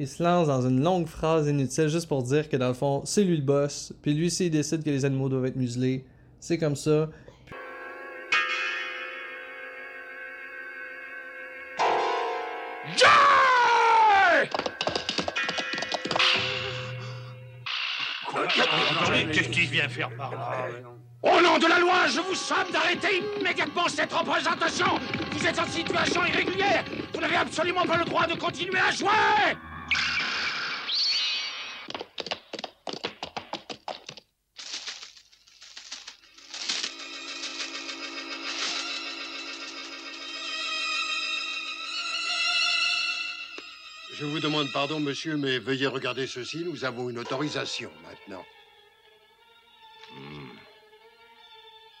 il 0.00 0.08
se 0.08 0.22
lance 0.22 0.46
dans 0.46 0.66
une 0.66 0.82
longue 0.82 1.06
phrase 1.06 1.46
inutile 1.46 1.88
juste 1.88 2.08
pour 2.08 2.22
dire 2.22 2.48
que 2.48 2.56
dans 2.56 2.68
le 2.68 2.74
fond, 2.74 3.02
c'est 3.04 3.22
lui 3.22 3.36
le 3.36 3.42
boss. 3.42 3.92
Puis 4.00 4.14
lui, 4.14 4.30
s'il 4.30 4.50
décide 4.50 4.82
que 4.82 4.88
les 4.88 5.04
animaux 5.04 5.28
doivent 5.28 5.44
être 5.44 5.56
muselés, 5.56 6.06
c'est 6.40 6.56
comme 6.56 6.74
ça. 6.74 7.10
Qu'est-ce 19.32 19.48
qu'il 19.50 19.68
vient 19.68 19.86
faire 19.86 20.08
par 20.16 20.30
là? 20.30 20.68
Au 21.22 21.42
nom 21.42 21.58
de 21.58 21.66
la 21.66 21.78
loi, 21.78 22.06
je 22.06 22.20
vous 22.20 22.34
somme 22.34 22.72
d'arrêter 22.72 23.22
immédiatement 23.38 23.86
cette 23.88 24.10
représentation. 24.10 24.98
Vous 25.32 25.46
êtes 25.46 25.58
en 25.58 25.66
situation 25.66 26.24
irrégulière. 26.24 26.86
Vous 27.12 27.20
n'avez 27.20 27.36
absolument 27.36 27.84
pas 27.84 27.98
le 27.98 28.06
droit 28.06 28.26
de 28.26 28.34
continuer 28.34 28.78
à 28.78 28.90
jouer 28.90 29.10
Je 44.20 44.26
vous 44.26 44.38
demande 44.38 44.70
pardon, 44.70 45.00
monsieur, 45.00 45.38
mais 45.38 45.58
veuillez 45.58 45.86
regarder 45.86 46.26
ceci. 46.26 46.62
Nous 46.62 46.84
avons 46.84 47.08
une 47.08 47.18
autorisation 47.18 47.90
maintenant. 48.02 48.44
Hmm. 50.14 50.50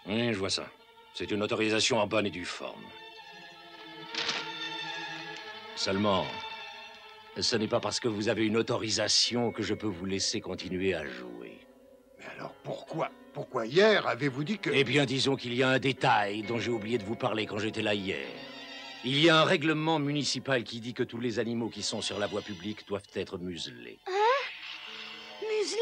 Oui, 0.04 0.34
je 0.34 0.38
vois 0.38 0.50
ça. 0.50 0.66
C'est 1.14 1.30
une 1.30 1.42
autorisation 1.42 1.98
en 1.98 2.06
bonne 2.06 2.26
et 2.26 2.30
due 2.30 2.44
forme. 2.44 2.84
Seulement, 5.76 6.26
ce 7.40 7.56
n'est 7.56 7.68
pas 7.68 7.80
parce 7.80 8.00
que 8.00 8.08
vous 8.08 8.28
avez 8.28 8.44
une 8.44 8.58
autorisation 8.58 9.50
que 9.50 9.62
je 9.62 9.72
peux 9.72 9.86
vous 9.86 10.04
laisser 10.04 10.42
continuer 10.42 10.92
à 10.92 11.06
jouer. 11.06 11.58
Mais 12.18 12.26
alors 12.36 12.52
pourquoi? 12.62 13.10
Pourquoi 13.32 13.64
hier 13.64 14.06
avez-vous 14.06 14.44
dit 14.44 14.58
que... 14.58 14.68
Eh 14.68 14.84
bien, 14.84 15.06
disons 15.06 15.36
qu'il 15.36 15.54
y 15.54 15.62
a 15.62 15.70
un 15.70 15.78
détail 15.78 16.42
dont 16.42 16.58
j'ai 16.58 16.70
oublié 16.70 16.98
de 16.98 17.04
vous 17.04 17.16
parler 17.16 17.46
quand 17.46 17.58
j'étais 17.58 17.80
là 17.80 17.94
hier. 17.94 18.28
Il 19.02 19.18
y 19.18 19.30
a 19.30 19.40
un 19.40 19.44
règlement 19.44 19.98
municipal 19.98 20.62
qui 20.62 20.78
dit 20.80 20.92
que 20.92 21.02
tous 21.02 21.20
les 21.20 21.38
animaux 21.38 21.70
qui 21.70 21.82
sont 21.82 22.02
sur 22.02 22.18
la 22.18 22.26
voie 22.26 22.42
publique 22.42 22.86
doivent 22.86 23.02
être 23.14 23.38
muselés. 23.38 23.98
Muselé 25.40 25.80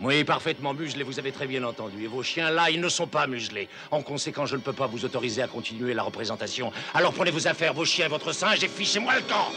Oui, 0.00 0.24
parfaitement 0.24 0.74
muselés, 0.74 1.04
vous 1.04 1.20
avez 1.20 1.30
très 1.30 1.46
bien 1.46 1.62
entendu. 1.62 2.02
Et 2.02 2.08
vos 2.08 2.24
chiens, 2.24 2.50
là, 2.50 2.68
ils 2.68 2.80
ne 2.80 2.88
sont 2.88 3.06
pas 3.06 3.28
muselés. 3.28 3.68
En 3.92 4.02
conséquence, 4.02 4.48
je 4.48 4.56
ne 4.56 4.62
peux 4.62 4.72
pas 4.72 4.88
vous 4.88 5.04
autoriser 5.04 5.42
à 5.42 5.46
continuer 5.46 5.94
la 5.94 6.02
représentation. 6.02 6.72
Alors 6.92 7.12
prenez 7.12 7.30
vos 7.30 7.46
affaires, 7.46 7.72
vos 7.72 7.84
chiens 7.84 8.08
votre 8.08 8.32
singe 8.32 8.64
et 8.64 8.68
fichez-moi 8.68 9.14
le 9.14 9.22
camp 9.22 9.52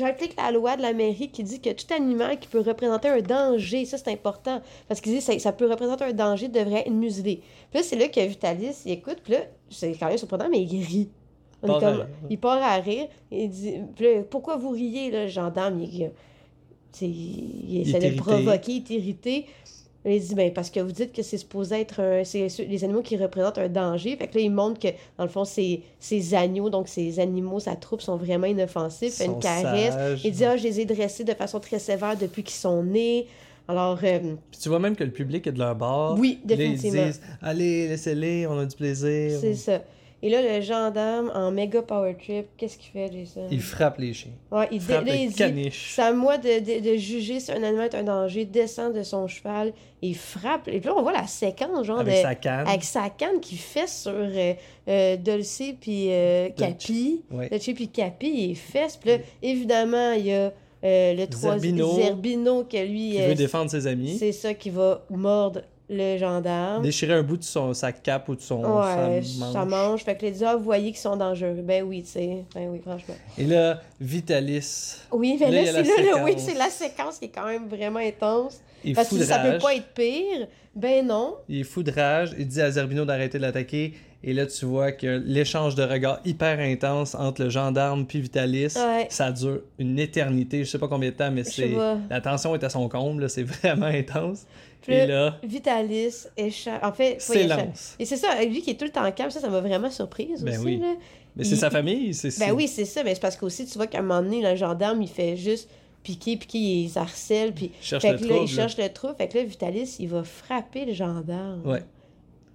J'applique 0.00 0.34
la 0.36 0.50
loi 0.50 0.76
de 0.76 0.82
la 0.82 0.92
mairie 0.92 1.30
qui 1.30 1.42
dit 1.44 1.60
que 1.60 1.70
tout 1.70 1.92
animal 1.94 2.38
qui 2.38 2.48
peut 2.48 2.60
représenter 2.60 3.08
un 3.08 3.20
danger, 3.20 3.84
ça 3.84 3.98
c'est 3.98 4.10
important, 4.10 4.60
parce 4.88 5.00
qu'il 5.00 5.12
dit 5.12 5.18
que 5.18 5.24
ça, 5.24 5.38
ça 5.38 5.52
peut 5.52 5.70
représenter 5.70 6.04
un 6.04 6.12
danger, 6.12 6.48
devrait 6.48 6.80
être 6.80 6.90
muselé. 6.90 7.42
Puis 7.70 7.80
là, 7.80 7.82
c'est 7.82 7.96
là 7.96 8.08
que 8.08 8.20
Vitalis, 8.20 8.76
il 8.86 8.92
écoute, 8.92 9.18
puis 9.22 9.34
là, 9.34 9.40
c'est 9.68 9.92
quand 9.92 10.08
même 10.08 10.18
surprenant, 10.18 10.48
mais 10.50 10.62
il 10.62 10.82
rit. 10.84 11.10
On 11.62 11.66
Part 11.66 11.80
comme- 11.80 12.06
il 12.30 12.38
part 12.38 12.62
à 12.62 12.76
rire, 12.76 13.08
il 13.30 13.48
dit, 13.50 13.74
puis 13.94 14.04
là, 14.06 14.22
pourquoi 14.28 14.56
vous 14.56 14.70
riez, 14.70 15.10
là, 15.10 15.24
le 15.24 15.28
gendarme, 15.28 15.80
il, 15.82 15.88
il, 15.92 16.10
il 17.02 17.74
Il 17.74 17.80
essaie 17.82 17.98
de 17.98 18.04
le 18.08 18.16
provoquer, 18.16 18.72
il 18.72 18.76
est 18.78 18.90
irrité. 18.90 19.46
Il 20.06 20.18
dit, 20.18 20.34
ben, 20.34 20.50
parce 20.52 20.70
que 20.70 20.80
vous 20.80 20.92
dites 20.92 21.12
que 21.12 21.22
c'est 21.22 21.36
supposé 21.36 21.80
être 21.80 22.00
un, 22.00 22.24
c'est 22.24 22.48
les 22.60 22.84
animaux 22.84 23.02
qui 23.02 23.18
représentent 23.18 23.58
un 23.58 23.68
danger. 23.68 24.16
Fait 24.16 24.28
que 24.28 24.38
là, 24.38 24.40
il 24.44 24.50
montre 24.50 24.80
que, 24.80 24.88
dans 25.18 25.24
le 25.24 25.28
fond, 25.30 25.44
ces, 25.44 25.82
ces 25.98 26.34
agneaux, 26.34 26.70
donc 26.70 26.88
ces 26.88 27.20
animaux, 27.20 27.60
sa 27.60 27.76
troupe, 27.76 28.00
sont 28.00 28.16
vraiment 28.16 28.46
inoffensifs. 28.46 29.14
Fait 29.14 29.26
une 29.26 29.38
caresse. 29.38 29.92
sages. 29.92 30.24
Il 30.24 30.32
dit, 30.32 30.44
ah, 30.44 30.56
je 30.56 30.62
les 30.62 30.80
ai 30.80 30.84
dressés 30.86 31.24
de 31.24 31.34
façon 31.34 31.60
très 31.60 31.78
sévère 31.78 32.16
depuis 32.16 32.42
qu'ils 32.42 32.54
sont 32.56 32.82
nés. 32.82 33.26
Alors, 33.68 33.98
euh, 34.02 34.18
Puis 34.50 34.60
tu 34.60 34.68
vois 34.68 34.78
même 34.80 34.96
que 34.96 35.04
le 35.04 35.12
public 35.12 35.46
est 35.46 35.52
de 35.52 35.58
leur 35.58 35.76
bord. 35.76 36.16
Oui, 36.18 36.40
là, 36.48 36.56
définitivement. 36.56 37.02
ils 37.02 37.06
disent 37.06 37.20
Allez, 37.42 37.88
laissez-les, 37.88 38.46
on 38.46 38.58
a 38.58 38.64
du 38.66 38.74
plaisir. 38.74 39.38
c'est 39.40 39.54
ça. 39.54 39.82
Et 40.22 40.28
là, 40.28 40.42
le 40.42 40.60
gendarme, 40.60 41.30
en 41.34 41.50
méga 41.50 41.80
power 41.80 42.14
trip, 42.14 42.46
qu'est-ce 42.58 42.76
qu'il 42.76 42.90
fait, 42.92 43.10
Jason? 43.10 43.46
Il 43.50 43.60
frappe 43.62 43.96
les 43.98 44.12
chiens. 44.12 44.32
Ouais, 44.50 44.68
il, 44.70 44.80
frappe 44.80 45.06
les 45.06 45.24
il 45.24 45.34
caniches. 45.34 45.92
c'est 45.96 46.02
à 46.02 46.12
moi 46.12 46.36
de, 46.36 46.58
de, 46.60 46.90
de 46.92 46.96
juger 46.98 47.40
si 47.40 47.50
un 47.50 47.62
animal 47.62 47.86
est 47.86 47.94
un 47.96 48.02
danger, 48.02 48.44
descend 48.44 48.94
de 48.94 49.02
son 49.02 49.26
cheval, 49.28 49.72
il 50.02 50.14
frappe. 50.14 50.68
Et 50.68 50.78
puis 50.80 50.88
là, 50.88 50.94
on 50.96 51.02
voit 51.02 51.12
la 51.12 51.26
séquence, 51.26 51.86
genre, 51.86 52.00
Avec 52.00 52.16
de, 52.16 52.20
sa 52.22 52.34
canne. 52.34 52.66
avec 52.68 52.84
sa 52.84 53.08
canne 53.08 53.40
qui 53.40 53.56
fesse 53.56 54.02
sur 54.02 54.12
euh, 54.14 54.52
euh, 54.88 55.16
Dulce 55.16 55.62
puis 55.80 56.08
euh, 56.10 56.50
Capi. 56.50 57.22
Ouais. 57.30 57.48
Puis 57.58 57.88
Capi, 57.88 58.50
il 58.50 58.56
fesse. 58.56 58.98
Puis 58.98 59.10
là, 59.10 59.16
évidemment, 59.42 60.12
il 60.12 60.26
y 60.26 60.32
a 60.34 60.52
euh, 60.84 61.14
le 61.14 61.26
troisième 61.26 61.76
Zerbino. 61.76 61.94
Zerbino 61.96 62.64
que 62.64 62.76
lui, 62.86 63.10
Qui 63.12 63.22
euh, 63.22 63.28
veut 63.28 63.34
défendre 63.34 63.70
ses 63.70 63.86
amis. 63.86 64.16
c'est 64.18 64.32
ça 64.32 64.54
qui 64.54 64.70
va 64.70 65.04
mordre 65.10 65.62
le 65.92 66.16
gendarme. 66.18 66.82
Déchirer 66.82 67.14
un 67.14 67.22
bout 67.24 67.36
de 67.36 67.42
son, 67.42 67.74
sa 67.74 67.90
cape 67.90 68.28
ou 68.28 68.36
de 68.36 68.40
son 68.40 68.62
Ouais, 68.64 69.20
ça 69.52 69.64
mange. 69.64 70.04
Fait 70.04 70.16
que 70.16 70.22
les 70.22 70.30
dit, 70.30 70.44
ah, 70.44 70.54
vous 70.56 70.62
voyez 70.62 70.90
qu'ils 70.92 71.00
sont 71.00 71.16
dangereux. 71.16 71.62
Ben 71.64 71.82
oui, 71.82 72.02
tu 72.04 72.10
sais. 72.10 72.44
Ben 72.54 72.68
oui, 72.70 72.78
franchement. 72.80 73.14
Et 73.36 73.44
là, 73.44 73.80
Vitalis, 74.00 74.96
Oui, 75.10 75.36
mais 75.40 75.50
Là, 75.50 75.82
c'est 75.84 76.02
là, 76.02 76.16
là, 76.16 76.24
oui, 76.24 76.34
c'est 76.36 76.54
la 76.54 76.70
séquence 76.70 77.18
qui 77.18 77.24
est 77.26 77.28
quand 77.34 77.46
même 77.46 77.66
vraiment 77.68 77.98
intense. 77.98 78.60
il 78.84 78.94
Parce 78.94 79.08
que 79.08 79.18
ça 79.24 79.40
peut 79.40 79.58
pas 79.58 79.74
être 79.74 79.88
pire. 79.94 80.46
Ben 80.74 81.04
non. 81.06 81.34
Il 81.48 81.60
est 81.60 81.64
fou 81.64 81.82
de 81.82 81.90
rage. 81.90 82.30
Il 82.38 82.46
dit 82.46 82.60
à 82.60 82.70
Zerbino 82.70 83.04
d'arrêter 83.04 83.38
de 83.38 83.42
l'attaquer. 83.42 83.94
Et 84.22 84.34
là, 84.34 84.44
tu 84.46 84.66
vois 84.66 84.92
que 84.92 85.22
l'échange 85.24 85.74
de 85.74 85.82
regards 85.82 86.20
hyper 86.26 86.60
intense 86.60 87.14
entre 87.14 87.42
le 87.44 87.48
gendarme 87.48 88.04
puis 88.06 88.20
Vitalis, 88.20 88.74
Ouais. 88.76 89.06
ça 89.08 89.32
dure 89.32 89.60
une 89.78 89.98
éternité. 89.98 90.62
Je 90.62 90.70
sais 90.70 90.78
pas 90.78 90.88
combien 90.88 91.08
de 91.08 91.14
temps, 91.14 91.30
mais 91.30 91.42
c'est 91.42 91.72
la 92.10 92.20
tension 92.20 92.54
est 92.54 92.62
à 92.62 92.68
son 92.68 92.88
comble. 92.88 93.28
C'est 93.30 93.42
vraiment 93.62 93.86
intense. 93.86 94.44
Puis 94.82 94.94
Et 94.94 95.06
là, 95.06 95.36
Vitalis 95.42 96.26
échappe. 96.36 96.82
En 96.84 96.92
fait, 96.92 97.20
s'élance. 97.20 97.96
Et 97.98 98.04
c'est 98.04 98.16
ça, 98.16 98.42
lui 98.44 98.62
qui 98.62 98.70
est 98.70 98.74
tout 98.74 98.84
le 98.86 98.90
temps 98.90 99.10
calme, 99.12 99.30
ça, 99.30 99.40
ça 99.40 99.48
m'a 99.50 99.60
vraiment 99.60 99.90
surprise 99.90 100.42
Ben 100.42 100.56
aussi. 100.56 100.64
oui. 100.64 100.78
Là. 100.78 100.94
Mais 101.36 101.44
c'est 101.44 101.56
sa 101.56 101.70
famille. 101.70 102.12
C'est 102.14 102.28
Ben 102.38 102.46
c'est- 102.46 102.50
oui, 102.52 102.66
c'est 102.66 102.84
ça, 102.84 103.04
mais 103.04 103.14
c'est 103.14 103.20
parce 103.20 103.36
qu'aussi, 103.36 103.66
tu 103.66 103.74
vois 103.76 103.86
qu'à 103.86 103.98
un 103.98 104.02
moment 104.02 104.22
donné, 104.22 104.42
le 104.42 104.56
gendarme, 104.56 105.00
il 105.02 105.08
fait 105.08 105.36
juste 105.36 105.68
piquer, 106.02 106.36
piquer, 106.38 106.58
il 106.58 106.92
harcèle, 106.96 107.52
puis 107.52 107.70
Il 107.80 107.84
cherche 107.86 108.02
fait 108.02 108.12
le 108.12 108.18
que 108.18 108.22
là, 108.24 108.28
trouble, 108.30 108.50
il 108.50 108.56
là. 108.56 108.62
cherche 108.62 108.78
le 108.78 108.88
trou, 108.88 109.08
fait 109.16 109.28
que 109.28 109.38
là, 109.38 109.44
Vitalis, 109.44 109.96
il 110.00 110.08
va 110.08 110.24
frapper 110.24 110.86
le 110.86 110.92
gendarme. 110.94 111.60
Ouais. 111.66 111.82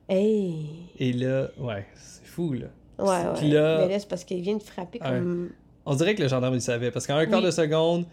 Hey! 0.10 0.65
Et 1.00 1.13
là, 1.13 1.50
ouais, 1.60 1.86
c'est 1.96 2.25
fou, 2.25 2.53
là. 2.53 2.67
Ouais, 3.00 3.08
ouais. 3.08 3.34
Puis 3.38 3.50
là- 3.51 3.79
Mais 3.86 3.94
là, 3.94 4.00
c'est 4.00 4.08
parce 4.08 4.24
qu'il 4.24 4.41
vient 4.41 4.55
de 4.58 4.63
frapper 4.63 5.00
comme... 5.00 5.51
On 5.86 5.94
dirait 5.96 6.15
que 6.15 6.22
le 6.24 6.27
gendarme, 6.27 6.55
il 6.55 6.62
savait. 6.62 6.89
Parce 6.91 7.05
qu'en 7.05 7.15
un 7.17 7.25
quart 7.27 7.41
de 7.41 7.51
seconde, 7.51 8.05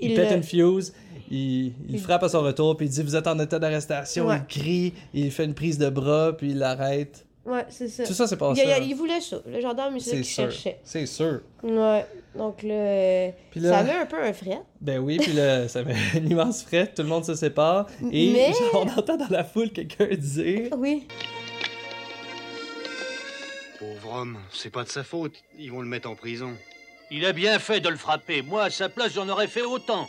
il, 0.00 0.10
Il 0.12 0.16
pète 0.16 0.32
une 0.32 0.42
fuse, 0.42 0.92
il, 1.30 1.66
il 1.66 1.74
Il- 1.90 1.98
frappe 2.00 2.22
à 2.24 2.28
son 2.28 2.42
retour, 2.42 2.76
puis 2.76 2.86
il 2.86 2.90
dit 2.90 3.02
Vous 3.02 3.16
êtes 3.16 3.26
en 3.26 3.38
état 3.38 3.58
d'arrestation. 3.58 4.26
Ouais. 4.26 4.36
Il 4.38 4.60
crie, 4.60 4.94
il 5.14 5.30
fait 5.30 5.44
une 5.44 5.54
prise 5.54 5.78
de 5.78 5.88
bras, 5.90 6.36
puis 6.36 6.50
il 6.50 6.58
l'arrête. 6.58 7.26
Ouais, 7.46 7.64
c'est 7.70 7.88
ça. 7.88 8.04
Tout 8.04 8.12
ça, 8.12 8.26
c'est 8.26 8.36
passé. 8.36 8.62
il- 8.64 8.88
il 8.90 8.94
voulait 8.94 9.20
ça. 9.20 9.38
Le 9.46 9.60
gendarme, 9.60 9.98
c'est 9.98 10.04
ça 10.04 10.10
C'est 10.10 10.16
qu'il 10.16 10.24
sûr. 10.26 10.42
cherchait. 10.50 10.78
C'est 10.84 11.06
sûr. 11.06 11.40
Ouais. 11.62 12.04
Donc 12.36 12.62
là, 12.62 13.32
Puis 13.50 13.60
là- 13.60 13.70
ça 13.78 13.82
met 13.82 13.94
un 13.96 14.06
peu 14.06 14.22
un 14.22 14.32
fret. 14.32 14.60
Ben 14.80 14.98
oui, 14.98 15.16
puis 15.18 15.32
là, 15.32 15.66
ça 15.66 15.82
met 15.82 15.94
une 16.14 16.30
immense 16.30 16.62
frette, 16.62 16.94
tout 16.94 17.02
le 17.02 17.08
monde 17.08 17.24
se 17.24 17.34
sépare. 17.34 17.86
Et 18.12 18.32
Mais- 18.32 18.52
on 18.74 18.82
entend 18.88 19.16
dans 19.16 19.28
la 19.30 19.42
foule 19.42 19.70
quelqu'un 19.70 20.06
dire 20.16 20.68
Oui. 20.76 21.08
Pauvre 23.78 24.14
homme, 24.20 24.38
c'est 24.52 24.70
pas 24.70 24.84
de 24.84 24.88
sa 24.90 25.02
faute. 25.02 25.32
Ils 25.58 25.72
vont 25.72 25.80
le 25.80 25.88
mettre 25.88 26.08
en 26.10 26.14
prison. 26.14 26.52
Il 27.10 27.24
a 27.26 27.32
bien 27.32 27.58
fait 27.58 27.80
de 27.80 27.88
le 27.88 27.96
frapper. 27.96 28.42
Moi, 28.42 28.64
à 28.64 28.70
sa 28.70 28.88
place, 28.88 29.12
j'en 29.12 29.28
aurais 29.28 29.48
fait 29.48 29.62
autant. 29.62 30.06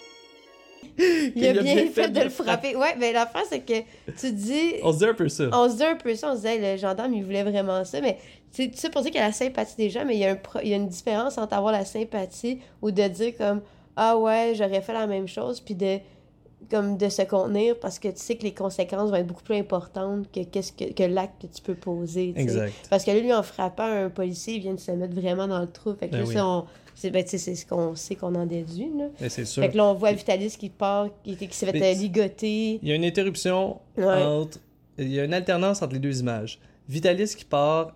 Il 0.98 1.46
a 1.48 1.54
bien 1.62 1.88
fait 1.88 2.10
de 2.10 2.22
le 2.22 2.30
frapper. 2.30 2.76
Ouais, 2.76 2.96
mais 2.98 3.14
la 3.14 3.26
phrase, 3.28 3.46
c'est 3.50 3.62
que 3.62 3.82
tu 4.20 4.32
dis... 4.32 4.74
On 4.84 4.92
se 4.94 4.98
dit 5.00 5.06
un 5.06 5.14
peu 5.14 5.30
ça. 5.30 5.46
On 5.54 5.70
se 5.70 5.78
dit 5.78 5.84
un 5.84 5.96
peu 5.96 6.16
ça, 6.16 6.32
on 6.32 6.36
se 6.36 6.42
disait, 6.42 6.74
le 6.76 6.78
gendarme, 6.80 7.14
il 7.14 7.24
voulait 7.24 7.44
vraiment 7.44 7.84
ça, 7.86 8.02
mais 8.02 8.18
tu 8.54 8.64
sais, 8.66 8.70
tu 8.72 8.78
sais, 8.78 8.90
pour 8.90 9.02
dire 9.02 9.12
qu'il 9.12 9.20
y 9.22 9.24
a 9.24 9.28
la 9.28 9.34
sympathie 9.34 9.76
des 9.78 9.90
gens, 9.90 10.04
mais 10.06 10.16
il 10.16 10.20
y, 10.20 10.26
a 10.26 10.32
un 10.32 10.36
pro- 10.36 10.60
il 10.64 10.70
y 10.70 10.74
a 10.74 10.78
une 10.78 10.88
différence 10.90 11.38
entre 11.38 11.54
avoir 11.54 11.72
la 11.72 11.86
sympathie 11.86 12.60
ou 12.82 12.92
de 12.92 13.08
dire 13.08 13.34
comme, 13.38 13.62
ah 13.96 14.18
ouais, 14.18 14.54
j'aurais 14.56 14.82
fait 14.82 14.94
la 14.94 15.08
même 15.08 15.28
chose, 15.28 15.62
puis 15.62 15.76
de, 15.76 16.00
comme 16.70 16.98
de 16.98 17.10
se 17.10 17.22
contenir 17.24 17.80
parce 17.80 17.98
que 18.00 18.08
tu 18.10 18.18
sais 18.20 18.36
que 18.36 18.44
les 18.44 18.54
conséquences 18.54 19.10
vont 19.10 19.16
être 19.18 19.28
beaucoup 19.28 19.44
plus 19.44 19.56
importantes 19.58 20.32
que, 20.32 20.44
qu'est-ce 20.44 20.74
que, 20.74 20.92
que 20.94 21.04
l'acte 21.04 21.42
que 21.44 21.48
tu 21.48 21.62
peux 21.62 21.76
poser. 21.76 22.30
tu 22.36 22.40
sais. 22.40 22.42
Exact. 22.44 22.74
Parce 22.90 23.04
que 23.06 23.12
là, 23.12 23.20
lui, 23.20 23.34
en 23.34 23.44
frappant 23.44 23.84
un 23.84 24.10
policier, 24.10 24.56
il 24.56 24.62
vient 24.62 24.74
de 24.74 24.80
se 24.80 24.92
mettre 24.92 25.14
vraiment 25.14 25.48
dans 25.48 25.60
le 25.60 25.72
trou. 25.72 25.94
Fait 25.96 26.08
que 26.08 26.12
Ben 26.14 26.22
là, 26.22 26.26
oui. 26.28 26.34
ça, 26.34 26.46
on- 26.46 26.66
c'est 27.02 27.12
ben, 27.12 27.24
c'est 27.26 27.38
ce 27.38 27.66
qu'on 27.66 27.96
sait 27.96 28.16
qu'on 28.16 28.34
en 28.36 28.46
déduit. 28.46 28.92
Là. 28.98 29.06
C'est 29.30 29.46
sûr. 29.46 29.64
Fait 29.64 29.70
que 29.70 29.78
là, 29.78 29.86
on 29.86 29.94
voit 29.94 30.12
Vitalis 30.14 30.56
qui 30.58 30.70
part, 30.70 31.08
qui, 31.24 31.36
qui 31.36 31.48
s'est 31.56 31.66
fait 31.72 31.82
euh, 31.82 31.94
ligoter. 32.00 32.80
Il 32.82 32.88
y 32.90 32.92
a 32.92 32.96
une 32.96 33.06
interruption 33.06 33.78
Ouais. 33.98 34.06
entre. 34.24 34.60
Il 34.98 35.12
y 35.12 35.20
a 35.20 35.24
une 35.24 35.34
alternance 35.34 35.82
entre 35.82 35.94
les 35.94 36.00
deux 36.00 36.20
images. 36.20 36.60
Vitalis 36.88 37.34
qui 37.38 37.46
part 37.46 37.96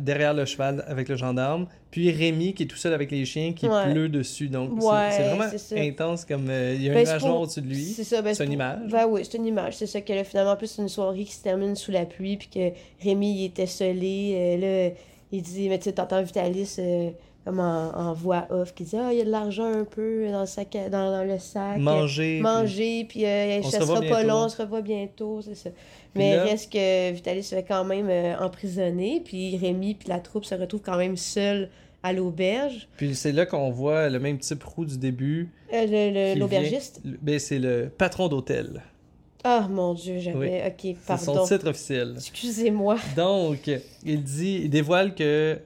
derrière 0.00 0.34
le 0.34 0.44
cheval 0.44 0.84
avec 0.86 1.08
le 1.08 1.16
gendarme, 1.16 1.66
puis 1.90 2.10
Rémi 2.10 2.52
qui 2.52 2.64
est 2.64 2.66
tout 2.66 2.76
seul 2.76 2.92
avec 2.92 3.10
les 3.10 3.24
chiens 3.24 3.54
qui 3.54 3.66
Ouais. 3.66 3.90
pleut 3.92 4.10
dessus. 4.10 4.48
Donc 4.48 4.72
c'est- 4.78 4.86
Ouais, 4.86 5.08
c'est 5.10 5.22
vraiment 5.22 5.88
intense 5.90 6.24
comme. 6.26 6.50
euh, 6.50 6.74
il 6.76 6.82
y 6.82 6.90
a 6.90 6.92
Ben, 6.92 7.00
une 7.00 7.06
c'est 7.06 7.12
image 7.12 7.20
pour- 7.20 7.28
noire 7.30 7.40
au-dessus 7.42 7.62
de 7.62 7.66
lui. 7.68 7.82
C'est 7.82 8.04
ça, 8.04 8.20
ben, 8.20 8.34
C'est 8.34 8.42
une 8.44 8.48
pour- 8.50 8.54
image. 8.54 8.90
Ben 8.90 9.06
oui, 9.08 9.22
c'est 9.24 9.38
une 9.38 9.46
image. 9.46 9.76
C'est 9.76 9.86
ça 9.86 10.02
que 10.02 10.12
là, 10.12 10.22
finalement, 10.24 10.52
en 10.52 10.56
plus, 10.56 10.66
c'est 10.66 10.82
une 10.82 10.88
soirée 10.90 11.24
qui 11.24 11.32
se 11.32 11.42
termine 11.42 11.74
sous 11.76 11.90
la 11.92 12.04
pluie, 12.04 12.36
puis 12.36 12.48
que 12.48 12.72
Rémi, 13.02 13.40
il 13.40 13.44
était 13.46 13.66
solé. 13.66 14.32
euh, 14.34 14.88
là, 14.90 14.94
il 15.32 15.40
dit, 15.42 15.68
mais 15.70 15.78
tu 15.78 15.84
sais, 15.84 15.92
t'entends 15.92 16.22
Vitalis 16.22 16.76
euh, 16.78 17.10
comme 17.44 17.60
en, 17.60 17.90
en 17.96 18.12
voix 18.12 18.46
off, 18.50 18.74
qui 18.74 18.84
dit, 18.84 18.96
ah, 18.96 19.10
il 19.12 19.18
y 19.18 19.22
a 19.22 19.24
de 19.24 19.30
l'argent 19.30 19.64
un 19.72 19.84
peu 19.84 20.30
dans 20.30 20.40
le 20.40 20.46
sac, 20.46 20.70
dans, 20.90 21.10
dans 21.10 21.24
le 21.24 21.38
sac. 21.38 21.78
Manger. 21.78 22.34
puis- 22.34 22.40
Manger, 22.42 23.06
puis 23.08 23.24
euh, 23.24 23.60
On 23.62 23.70
se 23.70 23.78
ça 23.78 23.86
sera 23.86 24.02
pas 24.02 24.22
long, 24.22 24.44
on 24.44 24.48
se 24.48 24.60
revoit 24.60 24.82
bientôt, 24.82 25.40
c'est 25.42 25.54
ça. 25.54 25.70
Mais 26.14 26.36
là- 26.36 26.44
reste 26.44 26.72
que 26.72 27.10
Vitalis 27.12 27.44
se 27.44 27.54
fait 27.54 27.62
quand 27.62 27.84
même 27.84 28.08
euh, 28.10 28.36
emprisonner, 28.38 29.22
puis 29.24 29.56
Rémi, 29.56 29.94
puis 29.94 30.08
la 30.08 30.18
troupe 30.20 30.44
se 30.44 30.54
retrouve 30.54 30.80
quand 30.82 30.98
même 30.98 31.16
seule 31.16 31.70
à 32.02 32.12
l'auberge. 32.12 32.86
Puis 32.96 33.14
c'est 33.14 33.32
là 33.32 33.46
qu'on 33.46 33.70
voit 33.70 34.08
le 34.08 34.18
même 34.20 34.38
type 34.38 34.62
roux 34.64 34.84
du 34.84 34.98
début. 34.98 35.50
Euh, 35.72 36.34
L'aubergiste. 36.36 37.00
vient- 37.04 37.16
Ben, 37.22 37.38
c'est 37.38 37.58
le 37.58 37.88
patron 37.96 38.28
d'hôtel. 38.28 38.82
Ah, 39.44 39.66
mon 39.70 39.94
Dieu, 39.94 40.18
j'avais... 40.18 40.64
Ok, 40.66 40.74
C'est 40.82 40.96
pardon. 41.06 41.46
son 41.46 41.46
titre 41.46 41.68
officiel. 41.70 42.14
Excusez-moi. 42.16 42.96
Donc, 43.16 43.70
il 44.04 44.22
dit, 44.22 44.60
il 44.64 44.70
dévoile 44.70 45.14
que 45.14 45.58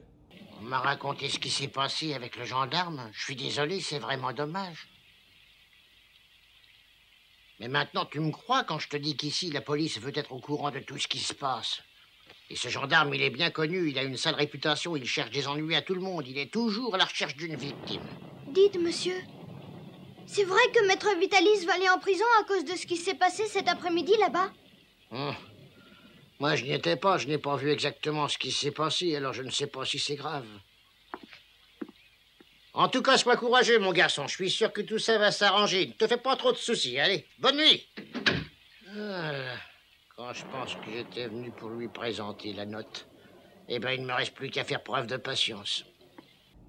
On 0.63 0.67
m'a 0.67 0.79
raconté 0.79 1.27
ce 1.27 1.39
qui 1.39 1.49
s'est 1.49 1.67
passé 1.67 2.13
avec 2.13 2.37
le 2.37 2.45
gendarme. 2.45 3.09
Je 3.11 3.21
suis 3.21 3.35
désolé, 3.35 3.81
c'est 3.81 3.99
vraiment 3.99 4.31
dommage. 4.31 4.87
Mais 7.59 7.67
maintenant, 7.67 8.05
tu 8.05 8.21
me 8.21 8.31
crois 8.31 8.63
quand 8.63 8.79
je 8.79 8.87
te 8.87 8.95
dis 8.95 9.17
qu'ici, 9.17 9.51
la 9.51 9.59
police 9.59 9.99
veut 9.99 10.17
être 10.17 10.31
au 10.31 10.39
courant 10.39 10.71
de 10.71 10.79
tout 10.79 10.97
ce 10.97 11.09
qui 11.09 11.19
se 11.19 11.33
passe. 11.33 11.81
Et 12.49 12.55
ce 12.55 12.69
gendarme, 12.69 13.13
il 13.13 13.21
est 13.21 13.29
bien 13.29 13.51
connu, 13.51 13.89
il 13.89 13.99
a 13.99 14.03
une 14.03 14.15
sale 14.15 14.35
réputation, 14.35 14.95
il 14.95 15.05
cherche 15.05 15.31
des 15.31 15.49
ennuis 15.49 15.75
à 15.75 15.81
tout 15.81 15.95
le 15.95 16.01
monde, 16.01 16.27
il 16.27 16.37
est 16.37 16.51
toujours 16.51 16.95
à 16.95 16.97
la 16.97 17.05
recherche 17.05 17.35
d'une 17.35 17.57
victime. 17.57 18.07
Dites, 18.47 18.79
monsieur, 18.79 19.17
c'est 20.25 20.45
vrai 20.45 20.61
que 20.73 20.87
Maître 20.87 21.09
Vitalis 21.19 21.65
va 21.65 21.73
aller 21.73 21.89
en 21.89 21.99
prison 21.99 22.25
à 22.39 22.45
cause 22.45 22.63
de 22.63 22.77
ce 22.77 22.85
qui 22.85 22.95
s'est 22.95 23.15
passé 23.15 23.47
cet 23.47 23.67
après-midi 23.67 24.13
là-bas? 24.17 24.49
Hum. 25.11 25.35
Moi, 26.43 26.57
je 26.57 26.65
n'y 26.65 26.73
étais 26.73 26.97
pas, 26.97 27.17
je 27.17 27.25
n'ai 27.29 27.37
pas 27.37 27.55
vu 27.55 27.71
exactement 27.71 28.27
ce 28.27 28.37
qui 28.37 28.51
s'est 28.51 28.71
passé, 28.71 29.15
alors 29.15 29.31
je 29.31 29.43
ne 29.43 29.49
sais 29.49 29.67
pas 29.67 29.85
si 29.85 29.97
c'est 29.97 30.17
grave. 30.17 30.45
En 32.73 32.89
tout 32.89 33.01
cas, 33.01 33.17
sois 33.17 33.37
courageux, 33.37 33.79
mon 33.79 33.93
garçon. 33.93 34.27
Je 34.27 34.35
suis 34.35 34.51
sûr 34.51 34.73
que 34.73 34.81
tout 34.81 34.99
ça 34.99 35.17
va 35.17 35.31
s'arranger. 35.31 35.87
Ne 35.87 35.93
te 35.93 36.05
fais 36.05 36.17
pas 36.17 36.35
trop 36.35 36.51
de 36.51 36.57
soucis. 36.57 36.99
Allez, 36.99 37.25
bonne 37.39 37.55
nuit. 37.55 37.87
Voilà. 38.93 39.55
Quand 40.17 40.33
je 40.33 40.43
pense 40.51 40.75
que 40.75 40.91
j'étais 40.91 41.27
venu 41.27 41.49
pour 41.51 41.69
lui 41.69 41.87
présenter 41.87 42.51
la 42.51 42.65
note, 42.65 43.07
eh 43.69 43.79
ben, 43.79 43.91
il 43.91 44.01
ne 44.01 44.07
me 44.07 44.13
reste 44.13 44.33
plus 44.33 44.49
qu'à 44.49 44.65
faire 44.65 44.83
preuve 44.83 45.07
de 45.07 45.15
patience. 45.15 45.85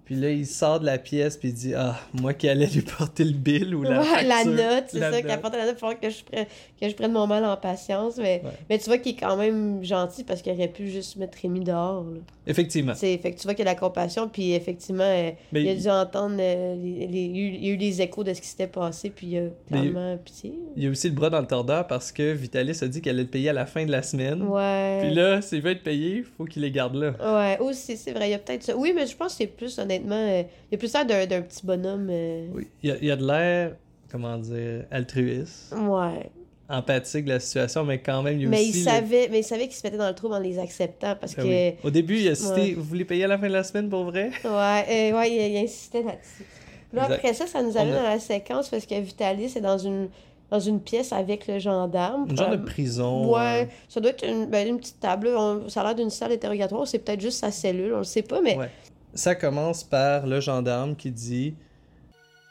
Puis 0.05 0.17
là, 0.17 0.31
il 0.31 0.47
sort 0.47 0.81
de 0.81 0.85
la 0.87 0.99
pièce 0.99 1.37
puis 1.39 1.49
il 1.49 1.55
dit 1.55 1.75
Ah, 1.75 1.99
moi 2.13 2.35
qui 2.35 2.47
allais 2.49 2.67
lui 2.67 2.83
porter 2.83 3.25
le 3.25 3.33
bill 3.33 3.75
ou 3.75 3.83
la. 3.83 4.01
Ouais, 4.03 4.23
la 4.25 4.35
facture, 4.37 4.53
note, 4.53 4.85
c'est 4.89 4.99
ça, 4.99 5.11
note. 5.11 5.27
qu'apporte 5.27 5.55
la 5.57 5.65
note, 5.67 5.77
il 5.77 5.81
faut 5.81 5.95
que 5.95 6.11
je, 6.11 6.25
prenne, 6.25 6.47
que 6.81 6.89
je 6.89 6.95
prenne 6.95 7.13
mon 7.13 7.27
mal 7.27 7.45
en 7.45 7.57
patience. 7.57 8.17
Mais, 8.19 8.43
Ouais. 8.45 8.51
mais 8.69 8.79
tu 8.79 8.85
vois 8.85 8.99
qu'il 8.99 9.13
est 9.13 9.19
quand 9.21 9.37
même 9.37 9.83
gentil 9.83 10.23
parce 10.25 10.43
qu'il 10.43 10.53
aurait 10.53 10.69
pu 10.69 10.89
juste 10.89 11.17
mettre 11.17 11.39
Rémi 11.41 11.61
dehors. 11.61 12.05
Là. 12.05 12.19
Effectivement. 12.47 12.95
C'est- 12.95 13.17
Fait 13.17 13.33
que 13.33 13.39
tu 13.39 13.45
vois 13.45 13.55
qu'il 13.55 13.65
y 13.65 13.69
a 13.69 13.73
de 13.73 13.77
la 13.77 13.81
compassion, 13.81 14.29
puis 14.29 14.53
effectivement, 14.53 15.05
euh, 15.05 15.31
Mais 15.53 15.63
il 15.63 15.69
a 15.69 15.73
il- 15.73 15.81
dû 15.83 15.89
entendre, 15.89 16.37
euh, 16.39 16.75
les, 16.77 17.07
les- 17.07 17.25
il 17.25 17.65
y 17.65 17.71
a 17.71 17.73
eu- 17.73 17.77
les 17.79 18.03
échos 18.03 18.23
de 18.25 18.35
ce 18.35 18.41
qui 18.43 18.49
s'était 18.49 18.67
passé, 18.67 19.09
puis 19.09 19.29
il 19.29 19.39
a 19.39 19.43
clairement 19.69 20.19
pitié. 20.19 20.53
Il 20.77 20.85
y 20.85 20.87
a 20.87 20.91
aussi 20.91 21.09
le 21.09 21.15
bras 21.15 21.31
dans 21.31 21.41
le 21.41 21.47
tordeur 21.47 21.87
parce 21.87 22.13
que 22.13 22.33
Vitalis 22.33 22.79
a 22.83 22.89
dit 22.89 23.01
qu'elle 23.01 23.15
allait 23.15 23.23
le 23.23 23.29
payer 23.31 23.49
à 23.49 23.53
la 23.55 23.65
fin 23.65 23.87
de 23.87 23.91
la 23.91 24.03
semaine. 24.03 24.43
Ouais. 24.43 24.99
Puis 25.03 25.15
là, 25.15 25.41
s'il 25.41 25.63
veut 25.63 25.71
être 25.71 25.83
payé, 25.83 26.17
il 26.19 26.25
faut 26.25 26.45
qu'il 26.45 26.61
les 26.63 26.71
garde 26.71 26.95
là. 26.97 27.15
Ouais, 27.23 27.59
aussi, 27.61 27.97
c'est 27.97 28.13
vrai, 28.13 28.29
il 28.29 28.33
y 28.33 28.35
a 28.35 28.39
peut-être 28.39 28.63
ça. 28.65 28.77
Oui, 28.77 28.93
mais 28.95 29.07
je 29.07 29.17
pense 29.17 29.33
que 29.33 29.39
c'est 29.39 29.47
plus, 29.47 29.79
honnêtement, 29.97 30.15
euh, 30.17 30.43
il 30.71 30.73
y 30.73 30.75
a 30.75 30.79
plus 30.79 30.93
l'air 30.93 31.07
d'un 31.07 31.27
d'un 31.27 31.43
petit 31.43 31.65
bonhomme. 31.65 32.09
euh, 32.11 32.47
Oui. 32.55 32.69
Il 32.83 32.91
y 32.91 32.93
a, 32.93 32.97
il 33.01 33.11
a 33.11 33.17
de 33.17 33.27
l'air, 33.27 33.77
comment 34.11 34.37
dire, 34.39 34.85
altruiste, 34.91 35.75
Ouais. 35.77 36.31
empathique 36.69 37.25
de 37.27 37.31
la 37.33 37.41
situation, 37.41 37.85
mais 37.85 37.99
quand 37.99 38.23
même, 38.23 38.37
il 38.39 38.43
y 38.45 38.47
a 38.47 38.49
Mais 38.49 38.61
aussi. 38.61 38.71
il 38.71 38.85
le- 38.85 38.91
savait, 38.91 39.29
mais 39.31 39.41
il 39.41 39.45
savait 39.45 39.65
qu'il 39.69 39.77
se 39.77 39.83
mettait 39.87 39.97
dans 39.99 40.09
le 40.09 40.15
trou 40.15 40.33
en 40.33 40.39
les 40.39 40.59
acceptant 40.59 41.15
parce 41.21 41.35
Ah 41.39 41.43
que. 41.43 41.47
oui. 41.47 41.75
Au 41.83 41.91
début, 41.91 42.19
il 42.19 42.29
a 42.29 42.35
cité 42.35 42.61
Ouais. 42.61 42.73
Vous 42.75 42.83
voulez 42.85 43.05
payer 43.05 43.25
à 43.25 43.29
la 43.29 43.39
fin 43.39 43.49
de 43.49 43.53
la 43.53 43.65
semaine 43.65 43.89
pour 43.89 44.05
vrai? 44.05 44.31
Ouais, 44.45 45.11
euh, 45.13 45.19
ouais, 45.19 45.31
il, 45.31 45.53
il 45.53 45.57
insistait 45.65 46.03
là-dessus. 46.03 46.45
Là, 46.93 47.05
après 47.11 47.35
ça, 47.35 47.47
ça 47.49 47.61
nous 47.63 47.77
amène 47.77 47.95
a- 47.95 48.03
dans 48.03 48.09
la 48.09 48.19
séquence 48.21 48.69
parce 48.69 48.87
que 48.87 48.95
Vitalis 49.01 49.53
est 49.57 49.61
dans 49.61 49.79
une 49.79 50.09
dans 50.51 50.61
une 50.61 50.79
pièce 50.79 51.13
avec 51.13 51.49
le 51.49 51.59
gendarme. 51.59 52.27
Une 52.31 52.37
genre 52.37 52.51
de 52.51 52.57
Euh, 52.57 52.65
prison. 52.65 53.35
Ouais, 53.35 53.67
ça 53.89 53.99
doit 54.01 54.11
être 54.13 54.25
une, 54.25 54.47
ben, 54.47 54.69
une 54.69 54.79
petite 54.79 55.01
table. 55.01 55.29
On- 55.37 55.69
ça 55.69 55.81
a 55.81 55.85
l'air 55.85 55.95
d'une 55.97 56.11
salle 56.11 56.31
d'interrogatoire. 56.31 56.87
C'est 56.87 57.01
peut-être 57.01 57.21
juste 57.21 57.41
sa 57.41 57.51
cellule, 57.51 57.93
on 57.95 57.99
le 57.99 58.05
sait 58.05 58.23
pas, 58.23 58.41
mais 58.41 58.57
Ouais. 58.57 58.69
Ça 59.15 59.37
commence 59.37 59.85
par 59.85 60.27
le 60.27 60.41
gendarme 60.41 60.97
qui 60.97 61.13
dit 61.13 61.55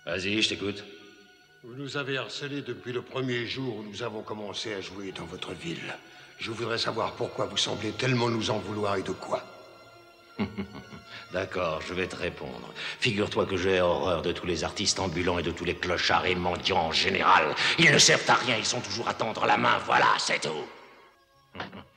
Vas-y, 0.06 0.42
je 0.42 0.50
t'écoute. 0.50 0.86
Vous 1.64 1.76
nous 1.76 1.98
avez 1.98 2.18
harcelés 2.18 2.62
depuis 2.62 2.94
le 2.94 3.02
premier 3.02 3.46
jour 3.46 3.78
où 3.78 3.84
nous 3.84 4.02
avons 4.02 4.22
commencé 4.22 4.74
à 4.74 4.80
jouer 4.80 5.12
dans 5.12 5.26
votre 5.26 5.52
ville. 5.52 5.94
Je 6.40 6.52
voudrais 6.52 6.78
savoir 6.78 7.14
pourquoi 7.14 7.46
vous 7.46 7.58
semblez 7.58 7.92
tellement 7.92 8.30
nous 8.30 8.50
en 8.50 8.60
vouloir 8.60 8.96
et 8.96 9.02
de 9.02 9.12
quoi. 9.12 9.44
D'accord, 11.34 11.82
je 11.86 11.94
vais 11.94 12.08
te 12.08 12.16
répondre. 12.16 12.74
Figure-toi 13.00 13.46
que 13.46 13.58
j'ai 13.58 13.82
horreur 13.82 14.22
de 14.22 14.32
tous 14.32 14.46
les 14.46 14.64
artistes 14.64 15.00
ambulants 15.00 15.40
et 15.40 15.44
de 15.44 15.52
tous 15.52 15.66
les 15.66 15.76
clochards 15.76 16.26
et 16.26 16.36
mendiants 16.36 16.88
en 16.88 16.92
général. 16.92 17.56
Ils 17.78 17.92
ne 17.92 17.98
servent 17.98 18.30
à 18.30 18.36
rien, 18.36 18.56
ils 18.58 18.66
sont 18.66 18.82
toujours 18.82 19.10
à 19.10 19.14
tendre 19.14 19.46
la 19.46 19.58
main, 19.58 19.78
voilà, 19.86 20.08
c'est 20.18 20.42
tout. 20.42 20.66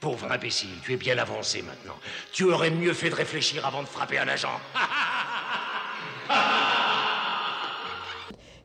Pauvre 0.00 0.30
imbécile, 0.30 0.68
tu 0.84 0.92
es 0.92 0.96
bien 0.96 1.18
avancé 1.18 1.60
maintenant. 1.62 1.96
Tu 2.32 2.44
aurais 2.44 2.70
mieux 2.70 2.92
fait 2.94 3.10
de 3.10 3.16
réfléchir 3.16 3.66
avant 3.66 3.82
de 3.82 3.88
frapper 3.88 4.18
un 4.18 4.28
agent. 4.28 4.60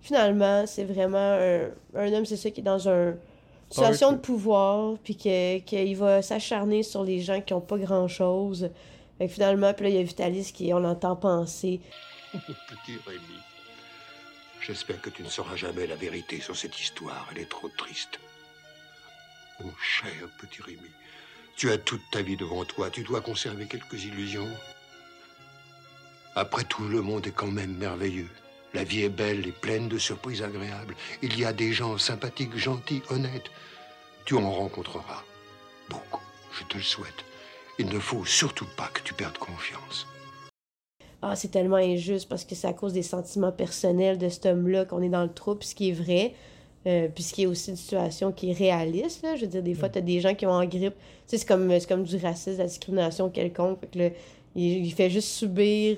finalement, 0.01 0.65
c'est 0.67 0.83
vraiment 0.83 1.17
un, 1.17 1.69
un 1.95 2.13
homme, 2.13 2.25
c'est 2.25 2.37
ça, 2.37 2.51
qui 2.51 2.59
est 2.59 2.63
dans 2.63 2.87
une 2.87 3.17
situation 3.69 4.11
de 4.11 4.17
pouvoir, 4.17 4.97
puis 5.03 5.15
que- 5.17 5.59
qu'il 5.59 5.97
va 5.97 6.21
s'acharner 6.21 6.83
sur 6.83 7.03
les 7.03 7.21
gens 7.21 7.41
qui 7.41 7.53
ont 7.53 7.61
pas 7.61 7.77
grand-chose. 7.77 8.69
Fait 9.17 9.27
que 9.27 9.33
finalement, 9.33 9.73
puis 9.73 9.85
là, 9.85 9.89
il 9.89 9.95
y 9.95 9.99
a 9.99 10.03
Vitalis 10.03 10.51
qui, 10.53 10.73
on 10.73 10.79
l'entend 10.79 11.15
penser. 11.15 11.79
Petit 12.33 12.97
Rémi, 13.07 13.39
j'espère 14.61 15.01
que 15.01 15.09
tu 15.09 15.23
ne 15.23 15.29
sauras 15.29 15.55
jamais 15.55 15.87
la 15.87 15.95
vérité 15.95 16.39
sur 16.41 16.55
cette 16.55 16.79
histoire. 16.79 17.27
Elle 17.31 17.39
est 17.41 17.49
trop 17.49 17.69
triste. 17.69 18.19
Mon 19.59 19.71
cher 19.81 20.11
petit 20.41 20.61
Rémi, 20.63 20.79
tu 21.55 21.71
as 21.71 21.77
toute 21.77 22.01
ta 22.11 22.21
vie 22.21 22.37
devant 22.37 22.65
toi. 22.65 22.89
Tu 22.89 23.03
dois 23.03 23.21
conserver 23.21 23.65
quelques 23.65 24.03
illusions. 24.03 24.49
Après 26.35 26.63
tout, 26.63 26.87
le 26.87 27.01
monde 27.01 27.27
est 27.27 27.31
quand 27.31 27.51
même 27.51 27.75
merveilleux. 27.77 28.29
La 28.73 28.83
vie 28.83 29.03
est 29.03 29.09
belle 29.09 29.47
et 29.47 29.51
pleine 29.51 29.87
de 29.87 29.99
surprises 29.99 30.41
agréables. 30.41 30.95
Il 31.21 31.37
y 31.37 31.45
a 31.45 31.53
des 31.53 31.73
gens 31.73 31.97
sympathiques, 31.97 32.57
gentils, 32.57 33.03
honnêtes. 33.09 33.51
Tu 34.25 34.35
en 34.35 34.51
rencontreras 34.51 35.23
beaucoup. 35.89 36.23
Je 36.51 36.63
te 36.63 36.77
le 36.77 36.83
souhaite. 36.83 37.25
Il 37.77 37.87
ne 37.87 37.99
faut 37.99 38.25
surtout 38.25 38.67
pas 38.75 38.87
que 38.93 39.01
tu 39.01 39.13
perdes 39.13 39.37
confiance. 39.37 40.07
Ah, 41.21 41.35
c'est 41.35 41.49
tellement 41.49 41.77
injuste 41.77 42.27
parce 42.27 42.45
que 42.45 42.55
c'est 42.55 42.67
à 42.67 42.73
cause 42.73 42.93
des 42.93 43.03
sentiments 43.03 43.51
personnels 43.51 44.17
de 44.17 44.27
cet 44.27 44.45
homme-là 44.45 44.85
qu'on 44.85 45.01
est 45.01 45.09
dans 45.09 45.23
le 45.23 45.33
trou, 45.33 45.55
puis 45.55 45.67
ce 45.67 45.75
qui 45.75 45.89
est 45.89 45.93
vrai. 45.93 46.33
Euh, 46.85 47.07
puis 47.13 47.23
ce 47.23 47.33
qui 47.33 47.43
est 47.43 47.45
aussi 47.45 47.69
une 47.69 47.77
situation 47.77 48.31
qui 48.31 48.49
est 48.51 48.53
réaliste, 48.53 49.23
là. 49.23 49.35
Je 49.35 49.41
veux 49.41 49.47
dire, 49.47 49.63
des 49.63 49.73
fois, 49.73 49.87
t'as 49.89 50.01
des 50.01 50.19
gens 50.19 50.33
qui 50.35 50.45
ont 50.45 50.51
en 50.51 50.65
grippe. 50.65 50.93
Tu 50.93 50.99
sais, 51.27 51.37
c'est 51.37 51.47
comme, 51.47 51.71
comme 51.87 52.03
du 52.03 52.17
racisme, 52.17 52.57
de 52.57 52.61
la 52.63 52.67
discrimination 52.67 53.29
quelconque. 53.29 53.79
Fait 53.79 53.87
que 53.87 53.99
là, 53.99 54.09
il, 54.55 54.85
il 54.85 54.91
fait 54.91 55.09
juste 55.09 55.29
subir 55.29 55.97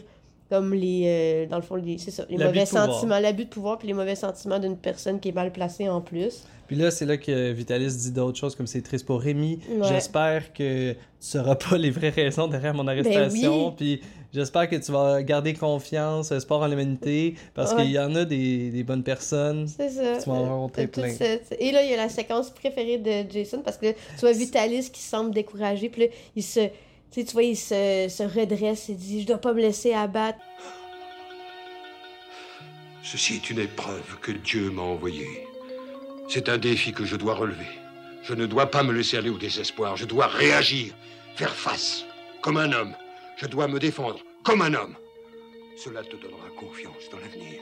comme 0.50 0.76
les... 0.76 1.04
euh, 1.06 1.46
dans 1.48 1.56
le 1.56 1.64
fond, 1.64 1.74
les, 1.76 1.98
ça, 1.98 2.24
les 2.30 2.38
mauvais 2.38 2.68
sentiments, 2.68 3.18
l'abus 3.20 3.46
de 3.46 3.50
pouvoir, 3.50 3.80
puis 3.80 3.88
les 3.88 3.96
mauvais 3.96 4.16
sentiments 4.16 4.60
d'une 4.60 4.78
personne 4.78 5.20
qui 5.20 5.30
est 5.30 5.36
mal 5.36 5.52
placée 5.52 5.90
en 5.90 6.02
plus. 6.02 6.44
Puis 6.68 6.76
là, 6.76 6.92
c'est 6.92 7.06
là 7.06 7.18
que 7.18 7.52
Vitalis 7.52 7.96
dit 7.98 8.12
d'autres 8.12 8.38
choses 8.38 8.56
comme 8.56 8.68
c'est 8.68 8.82
triste 8.82 9.06
pour 9.06 9.22
Rémi. 9.22 9.60
Ouais. 9.70 9.88
J'espère 9.88 10.54
que 10.54 10.92
tu 10.94 10.98
sauras 11.20 11.56
pas 11.56 11.78
les 11.78 11.90
vraies 11.92 12.10
raisons 12.10 12.48
derrière 12.48 12.74
mon 12.76 12.88
arrestation. 12.88 13.70
oui. 13.70 13.74
Puis 13.76 14.02
j'espère 14.36 14.70
que 14.70 14.76
tu 14.76 14.92
vas 14.92 15.24
garder 15.24 15.54
confiance, 15.54 16.32
espoir 16.32 16.62
en 16.62 16.68
l'humanité, 16.68 17.36
parce 17.54 17.72
Ouais. 17.74 17.84
qu'il 17.84 17.92
y 17.92 18.00
en 18.00 18.14
a 18.16 18.26
des, 18.26 18.70
des 18.70 18.84
bonnes 18.84 19.04
personnes. 19.04 19.68
C'est 19.68 19.90
ça. 19.90 20.18
Tu 20.22 20.30
vas 20.30 20.36
en 20.36 20.46
rencontrer 20.50 20.84
Euh, 20.84 20.88
plein. 20.88 21.10
cette- 21.12 21.56
Et 21.60 21.72
là, 21.72 21.82
il 21.84 21.90
y 21.90 21.94
a 21.94 21.98
la 21.98 22.10
séquence 22.10 22.52
préférée 22.52 22.98
de 23.00 23.32
Jason 23.32 23.62
parce 23.64 23.78
que 23.78 23.88
là, 23.88 23.94
tu 23.94 24.20
vois 24.20 24.34
Vitalis 24.34 24.92
qui 24.92 25.02
semble 25.02 25.32
découragé. 25.34 25.90
Puis 25.90 26.02
là, 26.04 26.08
il 26.36 26.44
se. 26.44 26.60
Tu 27.12 27.22
sais, 27.22 27.26
tu 27.26 27.34
vois, 27.34 27.44
il 27.44 27.56
se, 27.56 28.08
se 28.10 28.24
redresse 28.24 28.90
et 28.90 28.94
dit 28.94 29.22
Je 29.22 29.28
dois 29.28 29.38
pas 29.38 29.54
me 29.54 29.62
laisser 29.62 29.94
abattre. 29.94 30.40
Ceci 33.04 33.36
est 33.36 33.50
une 33.50 33.60
épreuve 33.60 34.20
que 34.22 34.32
Dieu 34.32 34.72
m'a 34.72 34.82
envoyée. 34.82 35.48
C'est 36.28 36.50
un 36.50 36.58
défi 36.58 36.92
que 36.92 37.06
je 37.06 37.16
dois 37.16 37.36
relever. 37.36 37.68
Je 38.24 38.34
ne 38.34 38.48
dois 38.48 38.72
pas 38.72 38.82
me 38.82 38.92
laisser 38.92 39.18
aller 39.18 39.30
au 39.30 39.38
désespoir. 39.38 39.96
Je 39.96 40.06
dois 40.06 40.26
réagir, 40.26 40.94
faire 41.36 41.54
face, 41.54 42.04
comme 42.42 42.58
un 42.58 42.72
homme. 42.72 42.96
Je 43.38 43.48
dois 43.48 43.68
me 43.68 43.80
défendre, 43.80 44.20
comme 44.44 44.62
un 44.62 44.74
homme. 44.74 44.96
Cela 45.76 46.04
te 46.04 46.16
donnera 46.16 46.50
confiance 46.58 47.10
dans 47.12 47.20
l'avenir. 47.20 47.60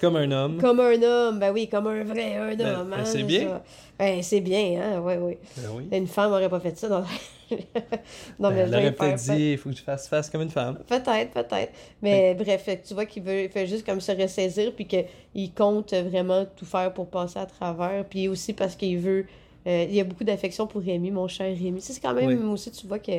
Comme 0.00 0.16
un 0.16 0.30
homme. 0.30 0.58
Comme 0.58 0.80
un 0.80 1.02
homme, 1.02 1.38
ben 1.38 1.52
oui, 1.52 1.68
comme 1.68 1.86
un 1.86 2.04
vrai 2.04 2.36
un 2.36 2.54
Ben, 2.54 2.66
homme. 2.76 2.90
ben, 2.90 2.98
hein, 3.00 3.04
c'est 3.04 3.22
bien. 3.22 3.60
Ben, 3.98 4.22
c'est 4.22 4.40
bien, 4.40 4.80
hein, 4.80 5.00
ouais, 5.00 5.16
ouais. 5.16 5.38
Ben 5.56 5.70
oui. 5.74 5.88
Une 5.92 6.06
femme 6.06 6.32
aurait 6.32 6.48
pas 6.48 6.60
fait 6.60 6.76
ça 6.78 6.88
dans, 6.88 7.02
Ben, 7.50 8.50
le 8.50 8.56
elle 8.58 8.74
aurait 8.74 8.92
peut-être 8.92 9.22
dit 9.34 9.52
il 9.52 9.58
faut 9.58 9.70
que 9.70 9.74
tu 9.74 9.82
fasses 9.82 10.08
face 10.08 10.28
comme 10.30 10.42
une 10.42 10.50
femme. 10.50 10.78
Peut-être, 10.86 11.30
peut-être. 11.32 11.72
Mais 12.02 12.34
bref, 12.34 12.68
tu 12.86 12.94
vois 12.94 13.06
qu'il 13.06 13.22
veut, 13.22 13.44
il 13.44 13.48
fait 13.48 13.66
juste 13.66 13.84
comme 13.86 14.00
se 14.00 14.12
ressaisir, 14.12 14.72
puis 14.74 14.86
qu'il 14.86 15.52
compte 15.54 15.94
vraiment 15.94 16.44
tout 16.56 16.66
faire 16.66 16.92
pour 16.92 17.08
passer 17.08 17.38
à 17.38 17.46
travers. 17.46 18.04
Puis 18.04 18.28
aussi 18.28 18.52
parce 18.52 18.76
qu'il 18.76 18.98
veut. 18.98 19.26
euh, 19.66 19.86
il 19.88 19.94
y 19.94 20.00
a 20.00 20.04
beaucoup 20.04 20.24
d'affection 20.24 20.66
pour 20.66 20.80
Rémi, 20.82 21.10
mon 21.10 21.26
cher 21.28 21.46
Rémi. 21.56 21.80
C'est 21.80 22.00
quand 22.00 22.14
même 22.14 22.26
Oui. 22.26 22.52
aussi, 22.52 22.70
tu 22.70 22.86
vois 22.86 22.98
que 22.98 23.10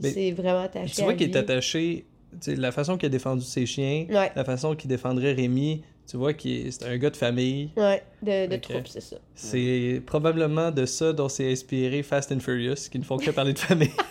Mais 0.00 0.10
c'est 0.10 0.30
vraiment 0.32 0.62
attaché. 0.62 0.94
Tu 0.94 1.02
vois 1.02 1.14
qu'il 1.14 1.30
est 1.30 1.36
attaché. 1.36 2.06
la 2.46 2.72
façon 2.72 2.96
qu'il 2.96 3.06
a 3.06 3.10
défendu 3.10 3.44
ses 3.44 3.66
chiens, 3.66 4.06
Ouais. 4.08 4.30
la 4.34 4.44
façon 4.44 4.74
qu'il 4.74 4.88
défendrait 4.88 5.32
Rémi, 5.32 5.82
tu 6.06 6.16
vois 6.16 6.34
qu'il 6.34 6.66
est- 6.66 6.70
c'est 6.72 6.84
un 6.86 6.96
gars 6.98 7.10
de 7.10 7.16
famille. 7.16 7.70
Ouais, 7.76 8.02
de, 8.22 8.46
de 8.46 8.56
troupe, 8.56 8.86
c'est 8.88 9.00
ça. 9.00 9.16
C'est 9.34 10.02
probablement 10.04 10.70
de 10.70 10.84
ça 10.86 11.12
dont 11.12 11.28
s'est 11.28 11.50
inspiré 11.50 12.02
Fast 12.02 12.32
and 12.32 12.40
Furious, 12.40 12.88
qui 12.90 12.98
ne 12.98 13.04
font 13.04 13.16
que 13.18 13.30
parler 13.30 13.52
de 13.54 13.58
famille. 13.58 13.92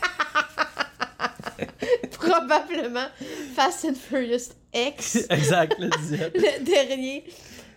Probablement 2.12 3.08
Fast 3.56 3.86
and 3.86 3.96
Furious 3.96 4.50
X, 4.74 5.16
exact, 5.30 5.76
le 5.80 5.90
dixième. 5.90 6.32
le 6.34 6.64
dernier. 6.64 7.24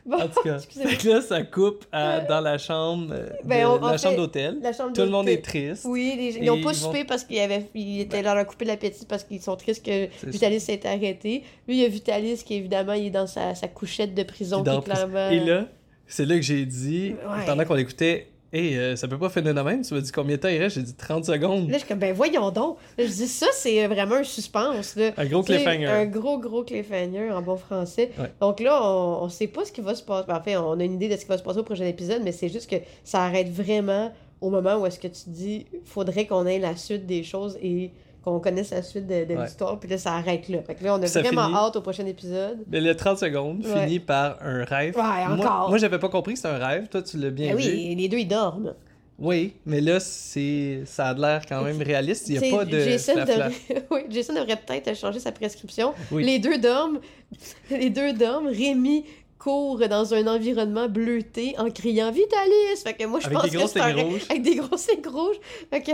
Bon, 0.06 0.16
En 0.20 0.28
tout 0.28 0.42
cas, 0.42 0.56
excusez-moi. 0.56 0.90
fait 0.92 0.96
que 0.98 1.08
là, 1.08 1.20
ça 1.22 1.42
coupe 1.42 1.86
à- 1.90 2.20
dans 2.20 2.40
la 2.40 2.58
chambre, 2.58 3.08
euh, 3.12 3.30
de- 3.42 3.48
Ben, 3.48 3.66
on- 3.66 3.80
la 3.80 3.96
chambre 3.96 4.16
d'hôtel. 4.16 4.58
Tout 4.94 5.00
le 5.02 5.08
monde 5.08 5.28
est 5.30 5.42
triste. 5.42 5.86
Oui, 5.88 6.12
les- 6.16 6.36
ils 6.36 6.44
n'ont 6.44 6.54
pas 6.54 6.58
ils 6.58 6.64
vont- 6.64 6.72
soupé 6.74 7.04
parce 7.04 7.24
qu'ils 7.24 7.40
avaient, 7.40 7.66
ils 7.74 8.00
étaient 8.02 8.20
leur 8.22 8.36
a 8.36 8.44
coupé 8.44 8.66
l'appétit 8.66 9.06
parce 9.06 9.24
qu'ils 9.24 9.40
sont 9.40 9.56
tristes 9.56 9.84
que 9.84 10.08
Vitalis 10.26 10.60
s'est 10.60 10.86
arrêté. 10.86 11.42
Lui, 11.66 11.76
il 11.76 11.82
y 11.82 11.84
a 11.84 11.88
Vitalis 11.88 12.42
qui, 12.44 12.54
évidemment, 12.56 12.92
il 12.92 13.06
est 13.06 13.10
dans 13.10 13.26
sa, 13.26 13.54
sa 13.54 13.66
couchette 13.68 14.14
de 14.14 14.22
prison 14.24 14.62
qui 14.62 14.80
clairement... 14.82 15.30
Et 15.30 15.40
là, 15.40 15.66
c'est 16.06 16.26
là 16.26 16.34
que 16.36 16.42
j'ai 16.42 16.66
dit, 16.66 17.14
Ouais. 17.26 17.46
pendant 17.46 17.64
qu'on 17.64 17.74
l'écoutait, 17.74 18.26
Hey, 18.54 18.78
euh, 18.78 18.94
ça 18.94 19.08
peut 19.08 19.18
pas 19.18 19.30
finir 19.30 19.52
de 19.52 19.60
même? 19.60 19.82
Tu 19.82 19.92
m'as 19.94 20.00
dit 20.00 20.12
combien 20.12 20.36
de 20.36 20.40
temps 20.40 20.48
il 20.48 20.58
reste? 20.58 20.76
J'ai 20.76 20.82
dit 20.82 20.94
30 20.94 21.24
secondes. 21.24 21.66
Là, 21.68 21.74
je 21.74 21.78
suis 21.80 21.88
comme, 21.88 21.98
ben 21.98 22.14
voyons 22.14 22.52
donc. 22.52 22.78
Là, 22.96 23.04
je 23.04 23.10
dis, 23.10 23.26
ça, 23.26 23.48
c'est 23.52 23.82
euh, 23.84 23.88
vraiment 23.88 24.14
un 24.14 24.22
suspense. 24.22 24.94
Là. 24.94 25.10
Un 25.16 25.26
gros 25.26 25.42
cliffhanger. 25.42 25.86
Un 25.86 26.06
gros, 26.06 26.38
gros 26.38 26.62
cliffhanger 26.62 27.32
en 27.32 27.42
bon 27.42 27.56
français. 27.56 28.12
Ouais. 28.16 28.30
Donc 28.40 28.60
là, 28.60 28.80
on, 28.80 29.24
on 29.24 29.28
sait 29.28 29.48
pas 29.48 29.64
ce 29.64 29.72
qui 29.72 29.80
va 29.80 29.96
se 29.96 30.04
passer. 30.04 30.26
Ben, 30.28 30.36
En 30.36 30.40
fait, 30.40 30.56
on 30.56 30.78
a 30.78 30.84
une 30.84 30.94
idée 30.94 31.08
de 31.08 31.16
ce 31.16 31.22
qui 31.22 31.28
va 31.28 31.36
se 31.36 31.42
passer 31.42 31.58
au 31.58 31.64
prochain 31.64 31.84
épisode, 31.86 32.22
mais 32.22 32.30
c'est 32.30 32.48
juste 32.48 32.70
que 32.70 32.76
ça 33.02 33.24
arrête 33.24 33.50
vraiment 33.50 34.12
au 34.40 34.50
moment 34.50 34.76
où 34.76 34.86
est-ce 34.86 35.00
que 35.00 35.08
tu 35.08 35.30
dis, 35.30 35.66
faudrait 35.84 36.26
qu'on 36.26 36.46
ait 36.46 36.60
la 36.60 36.76
suite 36.76 37.06
des 37.06 37.24
choses 37.24 37.58
et 37.60 37.90
qu'on 38.24 38.40
connaisse 38.40 38.70
la 38.70 38.82
suite 38.82 39.06
de, 39.06 39.24
de 39.24 39.34
Ouais. 39.34 39.44
l'histoire. 39.44 39.78
Puis 39.78 39.88
là, 39.88 39.98
ça 39.98 40.12
arrête 40.14 40.48
là. 40.48 40.62
Fait 40.62 40.74
que 40.74 40.82
là, 40.84 40.94
on 40.96 41.02
a 41.02 41.06
ça 41.06 41.20
vraiment 41.20 41.44
finit. 41.46 41.56
hâte 41.56 41.76
au 41.76 41.80
prochain 41.82 42.06
épisode. 42.06 42.58
Mais 42.70 42.80
le 42.80 42.94
30 42.96 43.18
secondes 43.18 43.64
Ouais. 43.64 43.84
finit 43.84 44.00
par 44.00 44.38
un 44.42 44.64
rêve. 44.64 44.96
Ouais, 44.96 45.02
Moi- 45.02 45.46
encore. 45.46 45.68
Moi, 45.68 45.78
j'avais 45.78 45.98
pas 45.98 46.08
compris 46.08 46.32
que 46.34 46.38
c'était 46.40 46.54
un 46.54 46.58
rêve. 46.66 46.88
Toi, 46.88 47.02
tu 47.02 47.18
l'as 47.18 47.30
bien 47.30 47.54
Ben 47.54 47.56
vu. 47.62 47.68
oui, 47.70 47.94
les 47.94 48.08
deux, 48.08 48.18
ils 48.18 48.28
dorment. 48.28 48.74
Oui, 49.16 49.54
mais 49.64 49.80
là, 49.80 50.00
c'est 50.00 50.82
ça 50.86 51.10
a 51.10 51.14
l'air 51.14 51.42
quand 51.48 51.62
même 51.62 51.80
réaliste. 51.80 52.28
Il 52.28 52.40
n'y 52.40 52.52
a 52.52 52.56
pas 52.56 52.64
de 52.64 52.80
Jason, 52.80 53.14
devrait... 53.14 53.52
oui, 53.92 54.00
Jason 54.10 54.34
devrait 54.34 54.56
peut-être 54.56 54.96
changer 54.96 55.20
sa 55.20 55.30
prescription. 55.30 55.94
Oui. 56.10 56.24
Les 56.24 56.40
deux 56.40 56.58
dorment. 56.58 56.98
Les 57.70 57.90
deux 57.90 58.12
dorment. 58.12 58.48
Rémi 58.48 59.04
court 59.44 59.78
dans 59.88 60.14
un 60.14 60.26
environnement 60.26 60.88
bleuté 60.88 61.54
en 61.58 61.70
criant 61.70 62.10
Vitalis. 62.10 62.82
Fait 62.82 62.94
que 62.94 63.04
moi, 63.04 63.20
je 63.20 63.26
Avec 63.26 63.38
pense 63.38 63.50
des 63.50 63.58
que 63.58 63.66
c'est 63.66 63.80
un 63.80 63.92
rêve. 63.92 64.26
Avec 64.30 64.42
des 64.42 64.54
grosses 64.56 64.88
lignes 64.88 65.06
rouges. 65.06 65.36
Fait 65.70 65.82
que, 65.82 65.92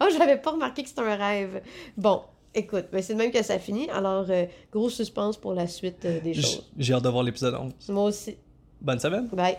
oh, 0.00 0.06
j'avais 0.16 0.38
pas 0.38 0.52
remarqué 0.52 0.82
que 0.82 0.88
c'était 0.88 1.02
un 1.02 1.14
rêve. 1.14 1.60
Bon, 1.98 2.22
écoute, 2.54 2.86
ben, 2.90 3.02
c'est 3.02 3.12
de 3.12 3.18
même 3.18 3.30
que 3.30 3.42
ça 3.42 3.58
finit. 3.58 3.90
Alors, 3.90 4.24
euh, 4.30 4.46
gros 4.72 4.88
suspense 4.88 5.36
pour 5.36 5.52
la 5.52 5.66
suite 5.66 6.06
euh, 6.06 6.20
des 6.20 6.32
choses. 6.32 6.70
J'ai 6.78 6.94
hâte 6.94 7.04
de 7.04 7.10
voir 7.10 7.22
l'épisode 7.22 7.54
11. 7.54 7.72
Moi 7.90 8.04
aussi. 8.04 8.36
Bonne 8.80 8.98
semaine. 8.98 9.28
Bye. 9.28 9.58